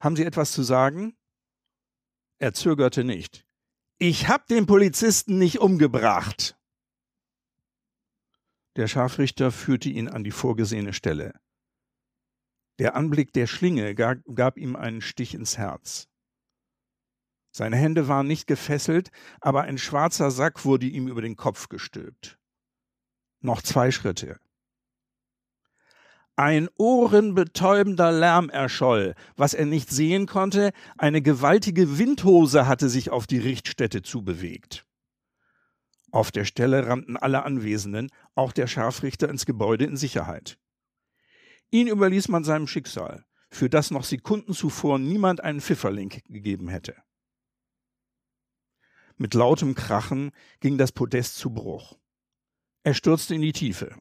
haben 0.00 0.16
Sie 0.16 0.24
etwas 0.24 0.52
zu 0.52 0.62
sagen? 0.62 1.14
Er 2.38 2.54
zögerte 2.54 3.04
nicht. 3.04 3.44
Ich 3.98 4.28
hab 4.28 4.46
den 4.46 4.64
Polizisten 4.64 5.36
nicht 5.36 5.58
umgebracht. 5.58 6.58
Der 8.76 8.88
Scharfrichter 8.88 9.52
führte 9.52 9.90
ihn 9.90 10.08
an 10.08 10.24
die 10.24 10.30
vorgesehene 10.30 10.94
Stelle. 10.94 11.38
Der 12.78 12.96
Anblick 12.96 13.34
der 13.34 13.46
Schlinge 13.46 13.94
gab, 13.94 14.20
gab 14.34 14.56
ihm 14.56 14.74
einen 14.74 15.02
Stich 15.02 15.34
ins 15.34 15.58
Herz. 15.58 16.07
Seine 17.58 17.74
Hände 17.74 18.06
waren 18.06 18.28
nicht 18.28 18.46
gefesselt, 18.46 19.10
aber 19.40 19.62
ein 19.62 19.78
schwarzer 19.78 20.30
Sack 20.30 20.64
wurde 20.64 20.86
ihm 20.86 21.08
über 21.08 21.22
den 21.22 21.34
Kopf 21.34 21.68
gestülpt. 21.68 22.38
Noch 23.40 23.62
zwei 23.62 23.90
Schritte. 23.90 24.38
Ein 26.36 26.68
ohrenbetäubender 26.76 28.12
Lärm 28.12 28.48
erscholl. 28.48 29.16
Was 29.34 29.54
er 29.54 29.66
nicht 29.66 29.90
sehen 29.90 30.26
konnte, 30.26 30.70
eine 30.98 31.20
gewaltige 31.20 31.98
Windhose 31.98 32.68
hatte 32.68 32.88
sich 32.88 33.10
auf 33.10 33.26
die 33.26 33.40
Richtstätte 33.40 34.02
zubewegt. 34.02 34.86
Auf 36.12 36.30
der 36.30 36.44
Stelle 36.44 36.86
rannten 36.86 37.16
alle 37.16 37.42
Anwesenden, 37.42 38.10
auch 38.36 38.52
der 38.52 38.68
Scharfrichter, 38.68 39.28
ins 39.28 39.46
Gebäude 39.46 39.84
in 39.84 39.96
Sicherheit. 39.96 40.60
Ihn 41.72 41.88
überließ 41.88 42.28
man 42.28 42.44
seinem 42.44 42.68
Schicksal, 42.68 43.24
für 43.50 43.68
das 43.68 43.90
noch 43.90 44.04
Sekunden 44.04 44.52
zuvor 44.52 45.00
niemand 45.00 45.42
einen 45.42 45.60
Pfifferling 45.60 46.10
gegeben 46.28 46.68
hätte. 46.68 46.94
Mit 49.20 49.34
lautem 49.34 49.74
Krachen 49.74 50.30
ging 50.60 50.78
das 50.78 50.92
Podest 50.92 51.36
zu 51.36 51.50
Bruch. 51.50 51.98
Er 52.84 52.94
stürzte 52.94 53.34
in 53.34 53.42
die 53.42 53.52
Tiefe. 53.52 53.96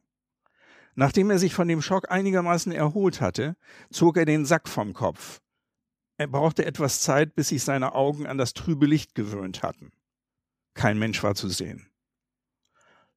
Nachdem 0.94 1.32
er 1.32 1.40
sich 1.40 1.56
von 1.56 1.68
dem 1.68 1.82
Schock 1.82 2.12
einigermaßen 2.12 2.72
erholt 2.72 3.20
hatte, 3.20 3.58
zog 3.90 4.18
er 4.18 4.26
den 4.26 4.46
Sack 4.46 4.70
vom 4.70 4.94
Kopf. 4.94 5.42
Er 6.18 6.28
brauchte 6.28 6.66
etwas 6.66 7.02
Zeit, 7.02 7.34
bis 7.34 7.50
sich 7.50 7.64
seine 7.64 7.94
Augen 7.96 8.28
an 8.28 8.38
das 8.38 8.54
trübe 8.54 8.86
Licht 8.86 9.16
gewöhnt 9.16 9.64
hatten. 9.64 9.92
Kein 10.76 11.00
Mensch 11.00 11.22
war 11.24 11.34
zu 11.34 11.50
sehen. 11.50 11.90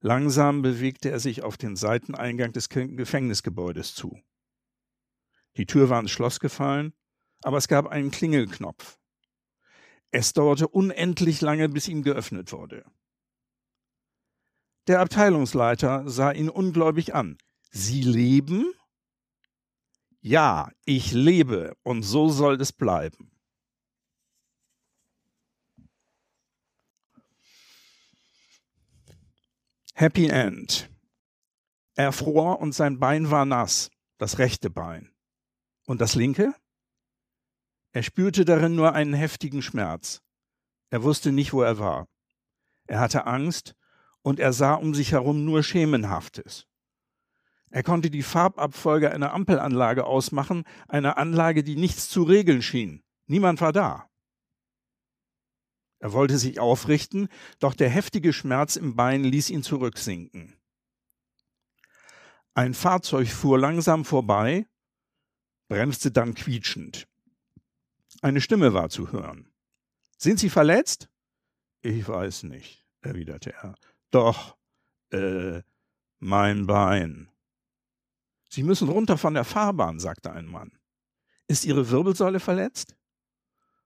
Langsam 0.00 0.62
bewegte 0.62 1.10
er 1.10 1.20
sich 1.20 1.42
auf 1.42 1.58
den 1.58 1.76
Seiteneingang 1.76 2.52
des 2.52 2.70
Gefängnisgebäudes 2.70 3.94
zu. 3.94 4.18
Die 5.58 5.66
Tür 5.66 5.90
war 5.90 6.00
ins 6.00 6.10
Schloss 6.10 6.40
gefallen, 6.40 6.94
aber 7.42 7.58
es 7.58 7.68
gab 7.68 7.88
einen 7.88 8.10
Klingelknopf. 8.10 8.99
Es 10.12 10.32
dauerte 10.32 10.68
unendlich 10.68 11.40
lange, 11.40 11.68
bis 11.68 11.88
ihm 11.88 12.02
geöffnet 12.02 12.52
wurde. 12.52 12.84
Der 14.86 15.00
Abteilungsleiter 15.00 16.08
sah 16.08 16.32
ihn 16.32 16.48
ungläubig 16.48 17.14
an. 17.14 17.38
Sie 17.70 18.02
leben? 18.02 18.72
Ja, 20.20 20.70
ich 20.84 21.12
lebe 21.12 21.76
und 21.82 22.02
so 22.02 22.28
soll 22.28 22.60
es 22.60 22.72
bleiben. 22.72 23.30
Happy 29.94 30.28
End. 30.28 30.90
Er 31.94 32.12
fror 32.12 32.60
und 32.60 32.72
sein 32.72 32.98
Bein 32.98 33.30
war 33.30 33.44
nass, 33.44 33.90
das 34.18 34.38
rechte 34.38 34.70
Bein. 34.70 35.12
Und 35.84 36.00
das 36.00 36.14
linke? 36.14 36.54
Er 37.92 38.02
spürte 38.02 38.44
darin 38.44 38.76
nur 38.76 38.94
einen 38.94 39.14
heftigen 39.14 39.62
Schmerz. 39.62 40.22
Er 40.90 41.02
wusste 41.02 41.32
nicht, 41.32 41.52
wo 41.52 41.62
er 41.62 41.78
war. 41.78 42.08
Er 42.86 43.00
hatte 43.00 43.26
Angst 43.26 43.74
und 44.22 44.38
er 44.38 44.52
sah 44.52 44.74
um 44.74 44.94
sich 44.94 45.12
herum 45.12 45.44
nur 45.44 45.62
Schemenhaftes. 45.62 46.66
Er 47.70 47.82
konnte 47.82 48.10
die 48.10 48.22
Farbabfolge 48.22 49.12
einer 49.12 49.32
Ampelanlage 49.32 50.04
ausmachen, 50.04 50.64
einer 50.88 51.18
Anlage, 51.18 51.62
die 51.62 51.76
nichts 51.76 52.08
zu 52.08 52.24
regeln 52.24 52.62
schien. 52.62 53.02
Niemand 53.26 53.60
war 53.60 53.72
da. 53.72 54.08
Er 56.00 56.12
wollte 56.12 56.38
sich 56.38 56.58
aufrichten, 56.58 57.28
doch 57.58 57.74
der 57.74 57.90
heftige 57.90 58.32
Schmerz 58.32 58.76
im 58.76 58.96
Bein 58.96 59.22
ließ 59.22 59.50
ihn 59.50 59.62
zurücksinken. 59.62 60.56
Ein 62.54 62.74
Fahrzeug 62.74 63.28
fuhr 63.28 63.58
langsam 63.58 64.04
vorbei, 64.04 64.66
bremste 65.68 66.10
dann 66.10 66.34
quietschend. 66.34 67.09
Eine 68.20 68.40
Stimme 68.40 68.74
war 68.74 68.90
zu 68.90 69.12
hören. 69.12 69.52
Sind 70.18 70.38
Sie 70.38 70.50
verletzt? 70.50 71.08
Ich 71.82 72.06
weiß 72.06 72.42
nicht, 72.44 72.86
erwiderte 73.00 73.52
er. 73.54 73.74
Doch, 74.10 74.56
äh, 75.10 75.62
mein 76.18 76.66
Bein. 76.66 77.30
Sie 78.48 78.62
müssen 78.62 78.88
runter 78.88 79.16
von 79.16 79.34
der 79.34 79.44
Fahrbahn, 79.44 79.98
sagte 79.98 80.32
ein 80.32 80.46
Mann. 80.46 80.72
Ist 81.46 81.64
Ihre 81.64 81.88
Wirbelsäule 81.90 82.40
verletzt? 82.40 82.96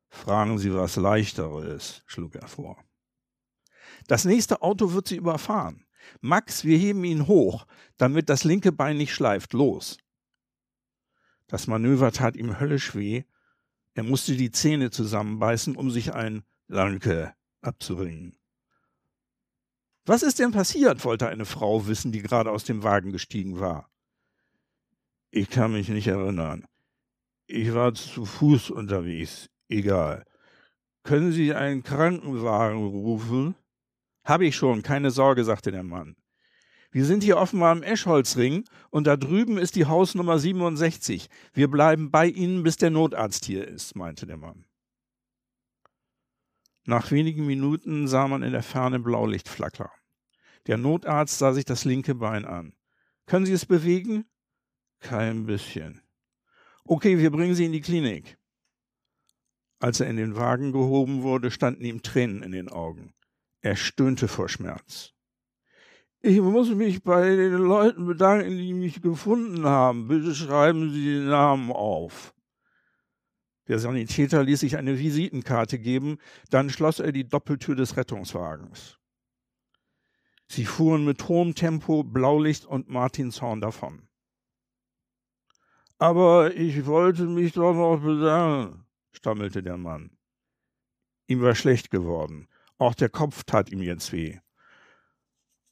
Fragen 0.08 0.58
Sie 0.58 0.74
was 0.74 0.96
Leichteres, 0.96 2.02
schlug 2.06 2.34
er 2.34 2.48
vor. 2.48 2.82
Das 4.06 4.24
nächste 4.24 4.62
Auto 4.62 4.92
wird 4.92 5.08
Sie 5.08 5.16
überfahren. 5.16 5.86
Max, 6.20 6.64
wir 6.64 6.78
heben 6.78 7.04
ihn 7.04 7.26
hoch, 7.26 7.66
damit 7.96 8.28
das 8.28 8.44
linke 8.44 8.72
Bein 8.72 8.96
nicht 8.96 9.14
schleift. 9.14 9.52
Los. 9.52 9.98
Das 11.46 11.66
Manöver 11.66 12.12
tat 12.12 12.36
ihm 12.36 12.58
höllisch 12.58 12.94
weh. 12.94 13.24
Er 13.94 14.02
musste 14.02 14.37
die 14.37 14.50
Zähne 14.50 14.90
zusammenbeißen, 14.90 15.76
um 15.76 15.90
sich 15.90 16.12
ein 16.14 16.42
Danke 16.68 17.35
abzuringen. 17.61 18.37
Was 20.07 20.22
ist 20.22 20.38
denn 20.38 20.52
passiert? 20.52 21.04
wollte 21.04 21.28
eine 21.28 21.46
Frau 21.46 21.87
wissen, 21.87 22.12
die 22.12 22.20
gerade 22.20 22.50
aus 22.50 22.64
dem 22.64 22.83
Wagen 22.83 23.12
gestiegen 23.12 23.59
war. 23.59 23.88
Ich 25.30 25.48
kann 25.48 25.72
mich 25.72 25.88
nicht 25.88 26.09
erinnern. 26.09 26.66
Ich 27.46 27.72
war 27.72 27.94
zu 27.94 28.24
Fuß 28.24 28.70
unterwegs. 28.70 29.48
Egal. 29.68 30.24
Können 31.02 31.33
Sie 31.33 31.54
einen 31.54 31.83
Krankenwagen 31.83 32.78
rufen? 32.78 33.54
Habe 34.24 34.46
ich 34.46 34.57
schon, 34.57 34.83
keine 34.83 35.11
Sorge, 35.11 35.44
sagte 35.44 35.70
der 35.70 35.83
Mann. 35.83 36.16
Wir 36.94 37.07
sind 37.07 37.24
hier 37.24 37.38
offenbar 37.38 37.72
am 37.72 37.83
Eschholzring 37.83 38.66
und 38.90 39.09
da 39.09 39.16
drüben 39.16 39.59
ist 39.59 39.74
die 39.74 39.87
Hausnummer 39.87 40.38
67. 40.38 41.28
Wir 41.52 41.68
bleiben 41.68 42.12
bei 42.12 42.28
Ihnen, 42.28 42.62
bis 42.62 42.76
der 42.76 42.90
Notarzt 42.90 43.46
hier 43.46 43.66
ist, 43.66 43.96
meinte 43.96 44.26
der 44.28 44.37
Mann. 44.37 44.64
Nach 46.85 47.11
wenigen 47.11 47.46
Minuten 47.46 48.07
sah 48.07 48.28
man 48.28 48.44
in 48.44 48.52
der 48.52 48.62
Ferne 48.62 49.00
Blaulicht 49.00 49.48
flackern. 49.48 49.90
Der 50.68 50.78
Notarzt 50.78 51.37
sah 51.37 51.52
sich 51.52 51.64
das 51.64 51.85
linke 51.85 52.14
Bein 52.14 52.44
an. 52.44 52.76
Können 53.26 53.44
Sie 53.44 53.54
es 53.54 53.66
bewegen? 53.66 54.26
Kein 55.00 55.46
bisschen. 55.46 56.00
Okay, 56.85 57.18
wir 57.18 57.33
bringen 57.33 57.57
Sie 57.57 57.64
in 57.64 57.72
die 57.72 57.80
Klinik. 57.80 58.38
Als 59.80 59.98
er 59.98 60.07
in 60.07 60.16
den 60.16 60.37
Wagen 60.37 60.70
gehoben 60.70 61.24
wurde, 61.24 61.50
standen 61.50 61.85
ihm 61.85 62.02
Tränen 62.02 62.44
in 62.44 62.52
den 62.52 62.68
Augen. 62.68 63.14
Er 63.62 63.74
stöhnte 63.74 64.28
vor 64.28 64.48
Schmerz. 64.48 65.13
Ich 66.26 66.40
muss 66.40 66.70
mich 66.70 67.02
bei 67.02 67.37
den 67.37 67.52
Leuten 67.52 68.06
bedanken, 68.06 68.56
die 68.56 68.72
mich 68.72 69.02
gefunden 69.02 69.66
haben. 69.66 70.08
Bitte 70.08 70.34
schreiben 70.34 70.88
Sie 70.88 71.04
den 71.04 71.26
Namen 71.26 71.70
auf. 71.70 72.34
Der 73.68 73.78
Sanitäter 73.78 74.42
ließ 74.42 74.60
sich 74.60 74.78
eine 74.78 74.98
Visitenkarte 74.98 75.78
geben, 75.78 76.16
dann 76.48 76.70
schloss 76.70 76.98
er 76.98 77.12
die 77.12 77.28
Doppeltür 77.28 77.76
des 77.76 77.98
Rettungswagens. 77.98 78.98
Sie 80.48 80.64
fuhren 80.64 81.04
mit 81.04 81.28
hohem 81.28 81.54
Tempo 81.54 82.02
Blaulicht 82.02 82.64
und 82.64 82.88
Martinshorn 82.88 83.60
davon. 83.60 84.08
Aber 85.98 86.54
ich 86.56 86.87
wollte 86.87 87.24
mich 87.24 87.52
doch 87.52 87.74
noch 87.74 88.02
bedanken, 88.02 88.87
stammelte 89.12 89.62
der 89.62 89.76
Mann. 89.76 90.16
Ihm 91.26 91.42
war 91.42 91.54
schlecht 91.54 91.90
geworden. 91.90 92.48
Auch 92.78 92.94
der 92.94 93.10
Kopf 93.10 93.44
tat 93.44 93.70
ihm 93.70 93.82
jetzt 93.82 94.10
weh. 94.10 94.38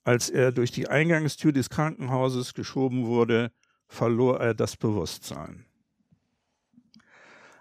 Als 0.05 0.31
er 0.31 0.53
durch 0.53 0.73
die 0.73 0.89
Eingangstür 0.89 1.53
des 1.53 1.71
Krankenhauses 1.71 2.55
geschoben 2.55 3.07
wurde, 3.07 3.53
verlor 3.87 4.41
er 4.41 4.55
das 4.55 4.77
Bewusstsein. 4.77 5.67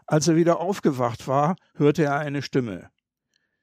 Als 0.08 0.28
er 0.28 0.36
wieder 0.36 0.60
aufgewacht 0.60 1.28
war, 1.28 1.56
hörte 1.76 2.04
er 2.04 2.18
eine 2.18 2.42
Stimme. 2.42 2.90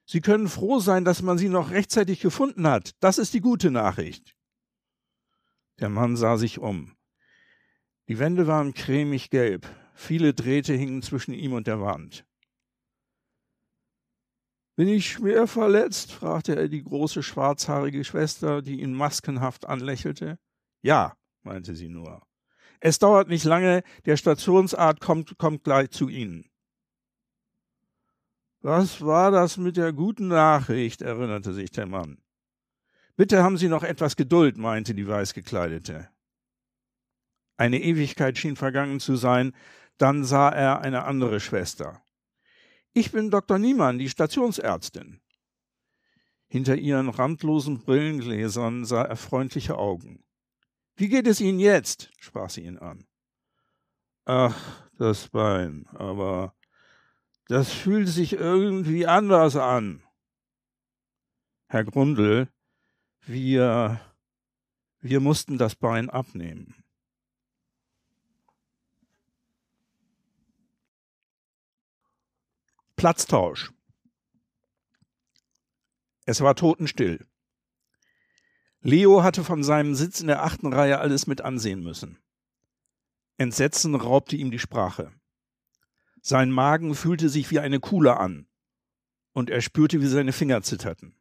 Sie 0.05 0.21
können 0.21 0.47
froh 0.47 0.79
sein, 0.79 1.05
dass 1.05 1.21
man 1.21 1.37
sie 1.37 1.49
noch 1.49 1.69
rechtzeitig 1.69 2.21
gefunden 2.21 2.67
hat. 2.67 2.91
Das 2.99 3.17
ist 3.17 3.33
die 3.33 3.41
gute 3.41 3.69
Nachricht. 3.69 4.35
Der 5.79 5.89
Mann 5.89 6.15
sah 6.15 6.37
sich 6.37 6.57
um. 6.57 6.95
Die 8.07 8.17
Wände 8.17 8.47
waren 8.47 8.73
cremig 8.73 9.29
gelb. 9.29 9.67
Viele 9.93 10.33
Drähte 10.33 10.73
hingen 10.73 11.03
zwischen 11.03 11.33
ihm 11.33 11.53
und 11.53 11.67
der 11.67 11.79
Wand. 11.81 12.25
Bin 14.79 14.87
ich 14.87 15.11
schwer 15.11 15.45
verletzt? 15.45 16.13
fragte 16.13 16.55
er 16.55 16.69
die 16.69 16.85
große 16.85 17.21
schwarzhaarige 17.21 18.05
Schwester, 18.05 18.61
die 18.61 18.79
ihn 18.79 18.93
maskenhaft 18.93 19.67
anlächelte. 19.67 20.39
Ja, 20.81 21.17
meinte 21.41 21.75
sie 21.75 21.89
nur. 21.89 22.25
Es 22.79 22.97
dauert 22.97 23.27
nicht 23.27 23.43
lange, 23.43 23.83
der 24.05 24.15
Stationsarzt 24.15 25.01
kommt, 25.01 25.37
kommt 25.37 25.65
gleich 25.65 25.89
zu 25.89 26.07
Ihnen. 26.07 26.49
Was 28.61 29.01
war 29.01 29.31
das 29.31 29.57
mit 29.57 29.75
der 29.75 29.91
guten 29.91 30.29
Nachricht? 30.29 31.01
erinnerte 31.01 31.51
sich 31.51 31.71
der 31.71 31.85
Mann. 31.85 32.21
Bitte 33.17 33.43
haben 33.43 33.57
Sie 33.57 33.67
noch 33.67 33.83
etwas 33.83 34.15
Geduld, 34.15 34.55
meinte 34.55 34.95
die 34.95 35.09
Weißgekleidete. 35.09 36.07
Eine 37.57 37.81
Ewigkeit 37.81 38.37
schien 38.37 38.55
vergangen 38.55 39.01
zu 39.01 39.17
sein, 39.17 39.53
dann 39.97 40.23
sah 40.23 40.47
er 40.47 40.79
eine 40.79 41.03
andere 41.03 41.41
Schwester. 41.41 42.01
Ich 42.93 43.11
bin 43.11 43.29
Dr. 43.29 43.59
Niemann, 43.59 43.99
die 43.99 44.09
Stationsärztin. 44.09 45.21
Hinter 46.47 46.75
ihren 46.75 47.09
randlosen 47.09 47.79
Brillengläsern 47.79 48.83
sah 48.83 49.03
er 49.03 49.15
freundliche 49.15 49.77
Augen. 49.77 50.23
Wie 50.95 51.07
geht 51.07 51.27
es 51.27 51.39
Ihnen 51.39 51.59
jetzt? 51.59 52.11
sprach 52.19 52.49
sie 52.49 52.65
ihn 52.65 52.77
an. 52.77 53.05
Ach, 54.25 54.89
das 54.97 55.29
Bein, 55.29 55.87
aber 55.93 56.55
das 57.47 57.71
fühlt 57.71 58.09
sich 58.09 58.33
irgendwie 58.33 59.07
anders 59.07 59.55
an. 59.55 60.03
Herr 61.67 61.83
Grundl, 61.83 62.49
wir, 63.21 64.01
wir 64.99 65.19
mussten 65.19 65.57
das 65.57 65.75
Bein 65.75 66.09
abnehmen. 66.09 66.83
Platztausch. 72.99 73.71
Es 76.25 76.41
war 76.41 76.53
totenstill. 76.53 77.25
Leo 78.81 79.23
hatte 79.23 79.45
von 79.45 79.63
seinem 79.63 79.95
Sitz 79.95 80.19
in 80.19 80.27
der 80.27 80.43
achten 80.43 80.73
Reihe 80.73 80.99
alles 80.99 81.25
mit 81.25 81.39
ansehen 81.39 81.81
müssen. 81.81 82.19
Entsetzen 83.37 83.95
raubte 83.95 84.35
ihm 84.35 84.51
die 84.51 84.59
Sprache. 84.59 85.13
Sein 86.21 86.51
Magen 86.51 86.93
fühlte 86.93 87.29
sich 87.29 87.49
wie 87.51 87.59
eine 87.59 87.79
Kuhle 87.79 88.17
an, 88.17 88.49
und 89.31 89.49
er 89.49 89.61
spürte, 89.61 90.01
wie 90.01 90.07
seine 90.07 90.33
Finger 90.33 90.61
zitterten. 90.61 91.15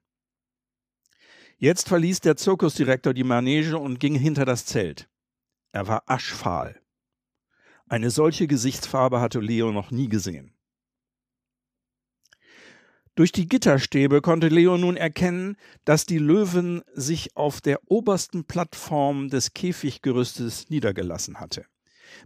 Jetzt 1.59 1.87
verließ 1.87 2.19
der 2.23 2.37
Zirkusdirektor 2.37 3.15
die 3.15 3.23
Manege 3.23 3.79
und 3.79 4.01
ging 4.01 4.17
hinter 4.17 4.45
das 4.45 4.67
Zelt. 4.67 5.09
Er 5.71 5.87
war 5.87 6.03
aschfahl. 6.07 6.83
Eine 7.87 8.11
solche 8.11 8.49
Gesichtsfarbe 8.49 9.21
hatte 9.21 9.39
Leo 9.39 9.71
noch 9.71 9.93
nie 9.93 10.09
gesehen. 10.09 10.58
Durch 13.19 13.33
die 13.33 13.49
Gitterstäbe 13.49 14.21
konnte 14.21 14.47
Leo 14.47 14.79
nun 14.79 14.97
erkennen, 14.97 15.57
dass 15.85 16.07
die 16.07 16.19
Löwen 16.19 16.83
sich 16.95 17.37
auf 17.37 17.61
der 17.61 17.81
obersten 17.91 18.45
Plattform 18.45 19.29
des 19.29 19.55
Käfiggerüstes 19.55 20.71
niedergelassen 20.71 21.41
hatte. 21.41 21.67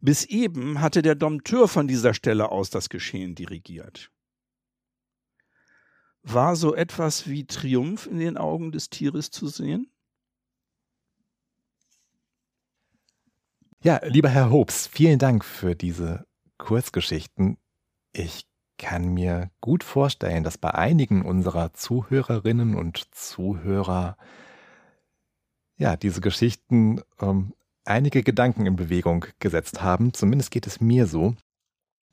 Bis 0.03 0.27
eben 0.27 0.83
hatte 0.83 1.01
der 1.01 1.15
Dompteur 1.15 1.67
von 1.67 1.89
dieser 1.89 2.13
Stelle 2.13 2.51
aus 2.51 2.69
das 2.69 2.91
Geschehen 2.91 3.35
dirigiert. 3.35 4.11
War 6.25 6.57
so 6.57 6.75
etwas 6.75 7.27
wie 7.27 7.47
Triumph 7.47 8.07
in 8.07 8.19
den 8.19 8.37
Augen 8.37 8.71
des 8.71 8.91
Tieres 8.91 9.31
zu 9.31 9.49
sehen? 9.49 9.91
Ja, 13.83 13.99
lieber 14.05 14.29
Herr 14.29 14.51
Hobbs, 14.51 14.89
vielen 14.89 15.19
Dank 15.19 15.43
für 15.43 15.75
diese 15.75 16.27
Kurzgeschichten. 16.59 17.57
Ich 18.13 18.45
kann 18.83 19.15
mir 19.15 19.51
gut 19.61 19.85
vorstellen, 19.85 20.43
dass 20.43 20.59
bei 20.59 20.75
einigen 20.75 21.25
unserer 21.25 21.73
Zuhörerinnen 21.73 22.75
und 22.75 23.15
Zuhörer 23.15 24.17
ja 25.77 25.97
diese 25.97 26.21
Geschichten 26.21 27.01
ähm, 27.21 27.55
einige 27.85 28.23
Gedanken 28.23 28.67
in 28.67 28.77
Bewegung 28.77 29.27
gesetzt 29.39 29.83
haben. 29.83 30.13
Zumindest 30.13 30.51
geht 30.51 30.67
es 30.67 30.81
mir 30.81 31.07
so. 31.07 31.35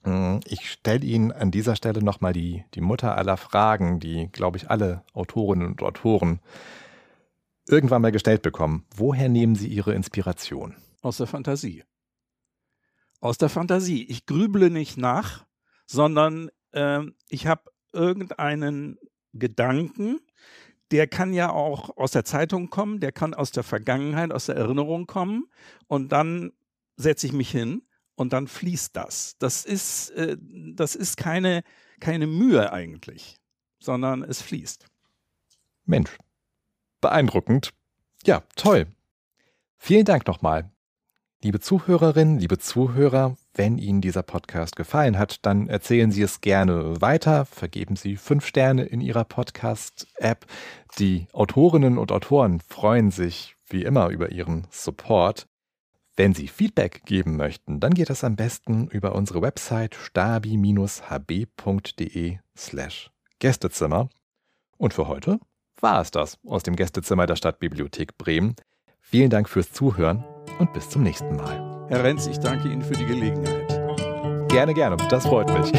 Hm, 0.03 0.41
ich 0.45 0.71
stelle 0.71 1.05
Ihnen 1.05 1.31
an 1.31 1.49
dieser 1.49 1.75
Stelle 1.75 2.03
nochmal 2.03 2.33
die, 2.33 2.63
die 2.75 2.81
Mutter 2.81 3.17
aller 3.17 3.37
Fragen, 3.37 3.99
die, 3.99 4.29
glaube 4.31 4.57
ich, 4.57 4.69
alle 4.69 5.03
Autorinnen 5.13 5.69
und 5.69 5.81
Autoren 5.81 6.39
irgendwann 7.67 8.03
mal 8.03 8.11
gestellt 8.11 8.43
bekommen. 8.43 8.85
Woher 8.95 9.27
nehmen 9.27 9.55
Sie 9.55 9.67
Ihre 9.67 9.95
Inspiration? 9.95 10.75
Aus 11.01 11.17
der 11.17 11.27
Fantasie. 11.27 11.83
Aus 13.21 13.39
der 13.39 13.49
Fantasie. 13.49 14.05
Ich 14.05 14.27
grüble 14.27 14.69
nicht 14.69 14.97
nach, 14.97 15.45
sondern 15.87 16.49
äh, 16.71 17.01
ich 17.29 17.47
habe 17.47 17.71
irgendeinen 17.93 18.97
Gedanken, 19.33 20.19
der 20.91 21.07
kann 21.07 21.33
ja 21.33 21.51
auch 21.51 21.95
aus 21.97 22.11
der 22.11 22.25
Zeitung 22.25 22.69
kommen, 22.69 22.99
der 22.99 23.11
kann 23.11 23.33
aus 23.33 23.51
der 23.51 23.63
Vergangenheit, 23.63 24.31
aus 24.31 24.47
der 24.47 24.55
Erinnerung 24.55 25.05
kommen 25.07 25.45
und 25.87 26.11
dann 26.11 26.51
setze 26.95 27.27
ich 27.27 27.33
mich 27.33 27.51
hin 27.51 27.83
und 28.15 28.33
dann 28.33 28.47
fließt 28.47 28.95
das. 28.95 29.37
Das 29.39 29.65
ist, 29.65 30.09
äh, 30.11 30.37
das 30.39 30.95
ist 30.95 31.17
keine, 31.17 31.63
keine 31.99 32.27
Mühe 32.27 32.71
eigentlich, 32.71 33.37
sondern 33.79 34.23
es 34.23 34.41
fließt. 34.41 34.85
Mensch, 35.85 36.17
beeindruckend. 37.01 37.71
Ja, 38.25 38.43
toll. 38.55 38.87
Vielen 39.77 40.05
Dank 40.05 40.27
nochmal. 40.27 40.69
Liebe 41.41 41.61
Zuhörerinnen, 41.61 42.39
liebe 42.39 42.57
Zuhörer, 42.57 43.37
wenn 43.59 43.77
Ihnen 43.77 43.99
dieser 43.99 44.23
Podcast 44.23 44.75
gefallen 44.77 45.19
hat, 45.19 45.45
dann 45.45 45.67
erzählen 45.67 46.11
Sie 46.11 46.21
es 46.21 46.39
gerne 46.39 47.01
weiter, 47.01 47.43
vergeben 47.43 47.97
Sie 47.97 48.15
fünf 48.15 48.47
Sterne 48.47 48.85
in 48.85 49.01
Ihrer 49.01 49.25
Podcast-App. 49.25 50.45
Die 50.97 51.27
Autorinnen 51.33 51.97
und 51.97 52.13
Autoren 52.13 52.61
freuen 52.61 53.11
sich 53.11 53.57
wie 53.67 53.83
immer 53.83 54.07
über 54.07 54.31
Ihren 54.31 54.65
Support. 54.71 55.45
Wenn 56.15 56.33
Sie 56.33 56.47
Feedback 56.47 57.03
geben 57.03 57.35
möchten, 57.35 57.81
dann 57.81 57.93
geht 57.93 58.09
das 58.09 58.23
am 58.23 58.37
besten 58.37 58.87
über 58.87 59.13
unsere 59.13 59.41
Website 59.41 59.93
stabi-hb.de 59.93 60.77
slash 62.55 63.11
Gästezimmer. 63.39 64.07
Und 64.77 64.93
für 64.93 65.09
heute 65.09 65.37
war 65.81 65.99
es 65.99 66.11
das 66.11 66.37
aus 66.47 66.63
dem 66.63 66.77
Gästezimmer 66.77 67.25
der 67.25 67.35
Stadtbibliothek 67.35 68.17
Bremen. 68.17 68.55
Vielen 69.01 69.29
Dank 69.29 69.49
fürs 69.49 69.73
Zuhören 69.73 70.23
und 70.59 70.71
bis 70.71 70.89
zum 70.89 71.03
nächsten 71.03 71.35
Mal. 71.35 71.68
Herr 71.89 72.03
Renz, 72.03 72.27
ich 72.27 72.39
danke 72.39 72.67
Ihnen 72.67 72.83
für 72.83 72.93
die 72.93 73.05
Gelegenheit. 73.05 73.67
Gerne, 74.49 74.75
gerne. 74.75 74.95
Das 75.09 75.25
freut 75.25 75.51
mich. 75.51 75.71